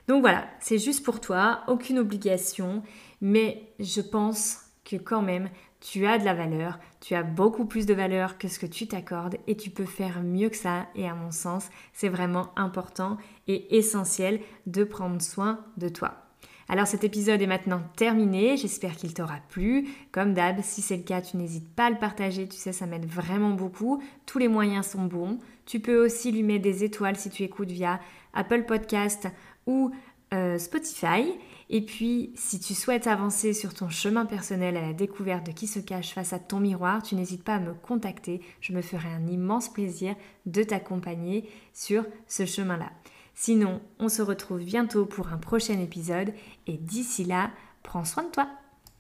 Donc 0.08 0.22
voilà, 0.22 0.48
c'est 0.60 0.78
juste 0.78 1.04
pour 1.04 1.20
toi, 1.20 1.64
aucune 1.68 1.98
obligation, 1.98 2.84
mais 3.22 3.74
je 3.80 4.02
pense 4.02 4.60
que 4.84 4.98
quand 4.98 5.22
même, 5.22 5.50
tu 5.80 6.06
as 6.06 6.18
de 6.18 6.26
la 6.26 6.34
valeur, 6.34 6.80
tu 7.00 7.16
as 7.16 7.24
beaucoup 7.24 7.66
plus 7.66 7.86
de 7.86 7.94
valeur 7.94 8.38
que 8.38 8.48
ce 8.48 8.60
que 8.60 8.66
tu 8.66 8.88
t'accordes 8.88 9.38
et 9.48 9.58
tu 9.58 9.70
peux 9.70 9.86
faire 9.86 10.22
mieux 10.24 10.50
que 10.50 10.58
ça. 10.58 10.88
Et 10.96 11.08
à 11.08 11.16
mon 11.16 11.32
sens, 11.32 11.70
c'est 11.94 12.10
vraiment 12.10 12.52
important 12.56 13.18
et 13.48 13.78
essentiel 13.78 14.40
de 14.66 14.84
prendre 14.84 15.22
soin 15.22 15.64
de 15.78 15.90
toi. 15.90 16.25
Alors 16.68 16.88
cet 16.88 17.04
épisode 17.04 17.42
est 17.42 17.48
maintenant 17.48 17.82
terminé, 17.96 18.58
j'espère 18.58 18.96
qu'il 18.96 19.14
t'aura 19.14 19.38
plu. 19.50 19.88
Comme 20.12 20.34
d'hab, 20.34 20.62
si 20.64 20.82
c'est 20.82 20.98
le 20.98 21.04
cas, 21.04 21.22
tu 21.22 21.38
n'hésites 21.38 21.70
pas 21.70 21.86
à 21.86 21.90
le 21.92 22.00
partager, 22.00 22.48
tu 22.48 22.58
sais, 22.58 22.74
ça 22.74 22.88
m'aide 22.88 23.06
vraiment 23.06 23.52
beaucoup. 23.52 24.02
Tous 24.26 24.40
les 24.40 24.48
moyens 24.48 24.88
sont 24.88 25.06
bons. 25.06 25.38
Tu 25.66 25.80
peux 25.80 26.04
aussi 26.04 26.32
lui 26.32 26.44
mettre 26.44 26.64
des 26.64 26.84
étoiles 26.84 27.18
si 27.18 27.30
tu 27.30 27.44
écoutes 27.44 27.72
via 27.72 28.00
Apple 28.34 28.64
Podcast 28.64 29.28
ou 29.68 29.92
euh, 30.34 30.58
Spotify. 30.58 31.34
Et 31.70 31.82
puis, 31.82 32.32
si 32.36 32.60
tu 32.60 32.74
souhaites 32.74 33.08
avancer 33.08 33.54
sur 33.54 33.74
ton 33.74 33.90
chemin 33.90 34.26
personnel 34.26 34.78
à 34.78 34.82
la 34.82 34.94
découverte 34.94 35.46
de 35.46 35.52
qui 35.52 35.66
se 35.66 35.80
cache 35.80 36.14
face 36.14 36.34
à 36.34 36.40
ton 36.40 36.60
miroir, 36.60 37.02
tu 37.02 37.16
n'hésites 37.16 37.44
pas 37.44 37.56
à 37.56 37.60
me 37.60 37.74
contacter. 37.74 38.42
Je 38.62 38.74
me 38.74 38.82
ferai 38.82 39.08
un 39.10 39.28
immense 39.28 39.72
plaisir 39.72 40.16
de 40.46 40.62
t'accompagner 40.62 41.50
sur 41.74 42.06
ce 42.28 42.46
chemin-là. 42.46 42.92
Sinon, 43.36 43.82
on 44.00 44.08
se 44.08 44.22
retrouve 44.22 44.64
bientôt 44.64 45.06
pour 45.06 45.28
un 45.28 45.38
prochain 45.38 45.78
épisode 45.80 46.34
et 46.68 46.78
d'ici 46.78 47.26
là, 47.26 47.52
prends 47.84 48.06
soin 48.06 48.24
de 48.24 48.30
toi. 48.30 48.48